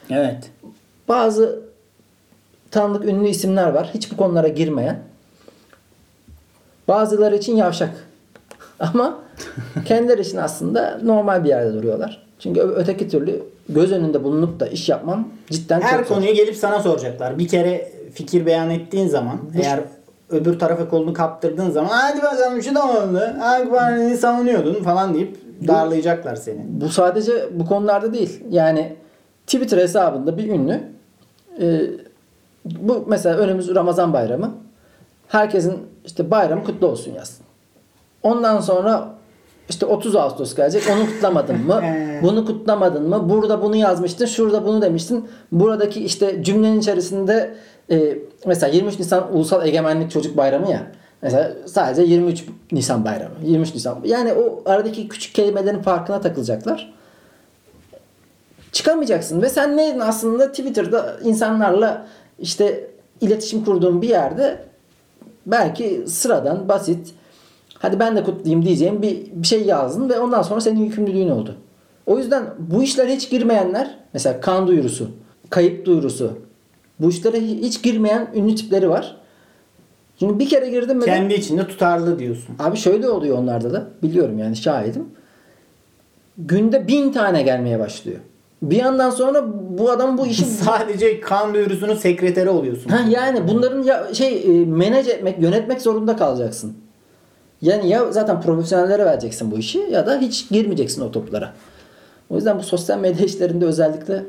Evet. 0.10 0.52
Bazı 1.08 1.63
tanıdık 2.74 3.06
ünlü 3.06 3.28
isimler 3.28 3.70
var. 3.70 3.92
Hiç 3.94 4.12
bu 4.12 4.18
konulara 4.18 4.48
girmeyen. 4.48 5.00
Bazıları 6.88 7.36
için 7.36 7.56
yavşak. 7.56 7.90
Ama 8.80 9.20
kendileri 9.86 10.22
için 10.22 10.38
aslında 10.38 11.00
normal 11.04 11.44
bir 11.44 11.50
yerde 11.50 11.74
duruyorlar. 11.74 12.26
Çünkü 12.40 12.62
öteki 12.62 13.10
türlü 13.10 13.44
göz 13.70 13.92
önünde 13.92 14.24
bulunup 14.24 14.60
da 14.60 14.68
iş 14.68 14.90
yapman 14.90 15.28
cidden 15.50 15.82
Her 15.82 15.98
çok 15.98 16.08
zor. 16.08 16.16
konuyu 16.16 16.34
gelip 16.34 16.56
sana 16.56 16.80
soracaklar. 16.80 17.40
Bir 17.40 17.48
kere 17.48 17.92
fikir 18.14 18.46
beyan 18.46 18.70
ettiğin 18.70 19.08
zaman 19.08 19.40
eğer 19.62 19.80
öbür 20.30 20.60
tarafa 20.60 20.90
kolunu 20.90 21.14
kaptırdığın 21.14 21.70
zaman 21.70 21.90
hadi 21.90 22.22
bakalım 22.22 22.64
şu 22.64 22.76
da 22.76 22.86
oldu. 22.86 23.22
Hangi 23.40 23.70
parayı 23.70 24.18
savunuyordun 24.18 24.84
falan 24.84 25.14
deyip 25.14 25.38
darlayacaklar 25.68 26.36
seni. 26.36 26.62
Bu 26.68 26.90
sadece 26.90 27.32
bu 27.52 27.66
konularda 27.66 28.14
değil. 28.14 28.44
Yani 28.50 28.96
Twitter 29.48 29.78
hesabında 29.78 30.38
bir 30.38 30.50
ünlü 30.50 30.82
e, 31.62 31.82
bu 32.66 33.06
mesela 33.08 33.38
önümüz 33.38 33.76
Ramazan 33.76 34.14
bayramı. 34.14 34.52
Herkesin 35.28 35.80
işte 36.06 36.32
bayramı 36.32 36.64
kutlu 36.64 36.88
olsun 36.88 37.12
yazsın. 37.12 37.46
Ondan 38.24 38.60
sonra 38.60 39.10
işte 39.70 39.86
30 39.86 40.16
Ağustos 40.16 40.56
gelecek. 40.56 40.84
Onu 40.96 41.06
kutlamadın 41.06 41.68
mı? 41.68 41.82
Bunu 42.24 42.46
kutlamadın 42.46 43.10
mı? 43.10 43.30
Burada 43.30 43.62
bunu 43.62 43.76
yazmıştın. 43.76 44.26
Şurada 44.26 44.66
bunu 44.66 44.82
demiştin. 44.82 45.30
Buradaki 45.52 46.06
işte 46.06 46.44
cümlenin 46.44 46.80
içerisinde 46.80 47.56
e, 47.92 48.18
mesela 48.46 48.74
23 48.74 49.00
Nisan 49.00 49.36
Ulusal 49.36 49.68
Egemenlik 49.68 50.12
Çocuk 50.12 50.38
Bayramı 50.38 50.72
ya. 50.72 50.92
Mesela 51.22 51.52
sadece 51.66 52.02
23 52.02 52.46
Nisan 52.72 53.06
bayramı. 53.06 53.36
23 53.44 53.74
Nisan. 53.74 54.00
Yani 54.04 54.34
o 54.34 54.62
aradaki 54.66 55.08
küçük 55.08 55.36
kelimelerin 55.36 55.82
farkına 55.82 56.22
takılacaklar. 56.22 56.94
Çıkamayacaksın 58.72 59.42
ve 59.42 59.50
sen 59.50 59.78
ne 59.78 59.98
aslında 60.04 60.50
Twitter'da 60.52 61.16
insanlarla 61.24 62.06
işte 62.40 62.88
iletişim 63.22 63.66
kurduğun 63.66 64.02
bir 64.02 64.10
yerde 64.10 64.64
belki 65.46 66.04
sıradan 66.08 66.70
basit 66.70 67.14
hadi 67.80 68.00
ben 68.00 68.16
de 68.16 68.24
kutlayayım 68.24 68.66
diyeceğim 68.66 69.02
bir, 69.02 69.26
bir 69.32 69.48
şey 69.48 69.64
yazdın 69.66 70.10
ve 70.10 70.20
ondan 70.20 70.42
sonra 70.42 70.62
senin 70.62 70.80
yükümlülüğün 70.84 71.30
oldu. 71.30 71.56
O 72.06 72.18
yüzden 72.18 72.44
bu 72.60 72.84
işlere 72.84 73.16
hiç 73.16 73.30
girmeyenler 73.30 74.00
mesela 74.14 74.42
kan 74.42 74.68
duyurusu, 74.68 75.10
kayıp 75.50 75.86
duyurusu 75.86 76.38
bu 77.00 77.10
işlere 77.10 77.42
hiç 77.42 77.84
girmeyen 77.84 78.28
ünlü 78.36 78.56
tipleri 78.56 78.90
var. 78.90 79.18
Şimdi 80.20 80.40
bir 80.40 80.50
kere 80.50 80.70
girdim 80.70 80.98
mi 80.98 81.02
de- 81.02 81.06
Kendi 81.06 81.34
içinde 81.34 81.68
tutarlı 81.68 82.20
diyorsun. 82.20 82.56
Abi 82.60 82.78
şöyle 82.78 83.10
oluyor 83.10 83.38
onlarda 83.38 83.74
da. 83.74 83.88
Biliyorum 84.04 84.40
yani 84.40 84.56
şahidim. 84.56 85.06
Günde 86.38 86.88
bin 86.88 87.12
tane 87.12 87.42
gelmeye 87.44 87.80
başlıyor. 87.80 88.20
Bir 88.64 88.76
yandan 88.78 89.10
sonra 89.10 89.44
bu 89.78 89.92
adam 89.92 90.18
bu 90.18 90.28
işi 90.28 90.46
Sadece 90.66 91.20
kan 91.20 91.54
duyurusunun 91.54 91.96
sekreteri 91.96 92.50
oluyorsun. 92.50 92.90
ha 92.90 93.00
yani 93.10 93.48
bunların 93.48 93.84
ya 93.84 94.14
şey 94.14 94.62
e, 94.62 94.66
manage 94.66 95.12
etmek, 95.12 95.42
yönetmek 95.42 95.82
zorunda 95.82 96.16
kalacaksın. 96.16 96.78
Yani 97.62 97.90
ya 97.90 98.12
zaten 98.12 98.42
profesyonellere 98.42 99.06
vereceksin 99.06 99.52
bu 99.52 99.58
işi 99.58 99.80
ya 99.80 100.06
da 100.08 100.18
hiç 100.18 100.50
girmeyeceksin 100.50 101.02
o 101.02 101.12
toplara. 101.12 101.54
O 102.30 102.36
yüzden 102.36 102.58
bu 102.60 102.64
sosyal 102.64 103.00
medya 103.00 103.26
işlerinde 103.26 103.66
özellikle 103.66 104.24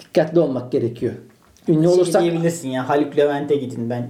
dikkatli 0.00 0.40
olmak 0.40 0.72
gerekiyor. 0.72 1.12
Ünlü 1.68 1.82
Şey 1.82 1.88
olursak 1.92 2.22
diyebilirsin 2.22 2.68
ya 2.68 2.88
Haluk 2.88 3.18
Levent'e 3.18 3.56
gidin 3.56 3.90
ben 3.90 4.08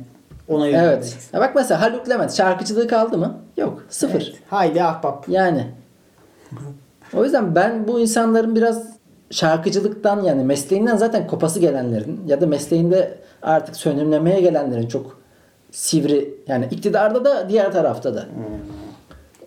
ona 0.48 0.68
Evet. 0.68 0.74
yöneleceğim. 0.76 1.18
Ya 1.32 1.40
bak 1.40 1.52
mesela 1.54 1.80
Haluk 1.80 2.08
Levent 2.08 2.32
şarkıcılığı 2.32 2.88
kaldı 2.88 3.18
mı? 3.18 3.38
Yok. 3.56 3.84
Sıfır. 3.88 4.22
Evet. 4.22 4.34
Haydi 4.50 4.82
ahbap. 4.82 5.28
Yani. 5.28 5.66
O 7.14 7.24
yüzden 7.24 7.54
ben 7.54 7.88
bu 7.88 8.00
insanların 8.00 8.56
biraz 8.56 8.91
şarkıcılıktan 9.32 10.22
yani 10.22 10.44
mesleğinden 10.44 10.96
zaten 10.96 11.26
kopası 11.26 11.60
gelenlerin 11.60 12.20
ya 12.26 12.40
da 12.40 12.46
mesleğinde 12.46 13.18
artık 13.42 13.76
sönümlemeye 13.76 14.40
gelenlerin 14.40 14.88
çok 14.88 15.18
sivri 15.70 16.34
yani 16.48 16.68
iktidarda 16.70 17.24
da 17.24 17.48
diğer 17.48 17.72
tarafta 17.72 18.14
da. 18.14 18.26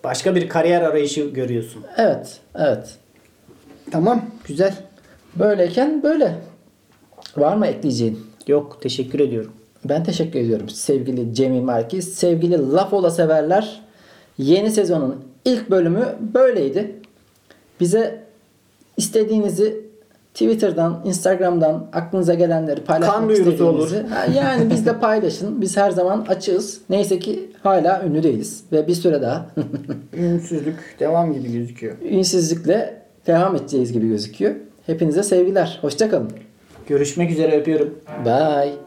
Başka 0.04 0.34
bir 0.34 0.48
kariyer 0.48 0.82
arayışı 0.82 1.20
görüyorsun. 1.20 1.84
Evet, 1.96 2.38
evet. 2.54 2.94
Tamam 3.90 4.24
güzel. 4.44 4.74
Böyleyken 5.36 6.02
böyle. 6.02 6.34
Var 7.36 7.56
mı 7.56 7.66
ekleyeceğin? 7.66 8.26
Yok 8.46 8.78
teşekkür 8.82 9.20
ediyorum. 9.20 9.52
Ben 9.84 10.04
teşekkür 10.04 10.38
ediyorum 10.38 10.68
sevgili 10.68 11.34
Cemil 11.34 11.60
Markiz. 11.60 12.14
Sevgili 12.14 12.72
Laf 12.72 12.92
Ola 12.92 13.10
severler. 13.10 13.80
Yeni 14.38 14.70
sezonun 14.70 15.24
ilk 15.44 15.70
bölümü 15.70 16.16
böyleydi. 16.34 16.96
Bize 17.80 18.25
istediğinizi 18.96 19.86
Twitter'dan, 20.34 21.02
Instagram'dan 21.04 21.86
aklınıza 21.92 22.34
gelenleri 22.34 22.80
paylaşmak 22.84 23.18
Kan 23.18 23.28
duyurusu 23.28 23.64
olur. 23.66 23.90
Yani 24.34 24.70
bizle 24.70 24.98
paylaşın. 24.98 25.60
Biz 25.60 25.76
her 25.76 25.90
zaman 25.90 26.26
açığız. 26.28 26.80
Neyse 26.90 27.18
ki 27.18 27.50
hala 27.62 28.02
ünlü 28.06 28.22
değiliz. 28.22 28.64
Ve 28.72 28.86
bir 28.86 28.94
süre 28.94 29.22
daha 29.22 29.46
Ünsüzlük 30.16 30.96
devam 31.00 31.32
gibi 31.32 31.52
gözüküyor. 31.52 31.96
ünsüzlükle 32.10 33.02
devam 33.26 33.56
edeceğiz 33.56 33.92
gibi 33.92 34.08
gözüküyor. 34.08 34.54
Hepinize 34.86 35.22
sevgiler. 35.22 35.78
Hoşçakalın. 35.80 36.30
Görüşmek 36.88 37.30
üzere 37.30 37.60
öpüyorum. 37.60 37.94
Bye. 38.24 38.85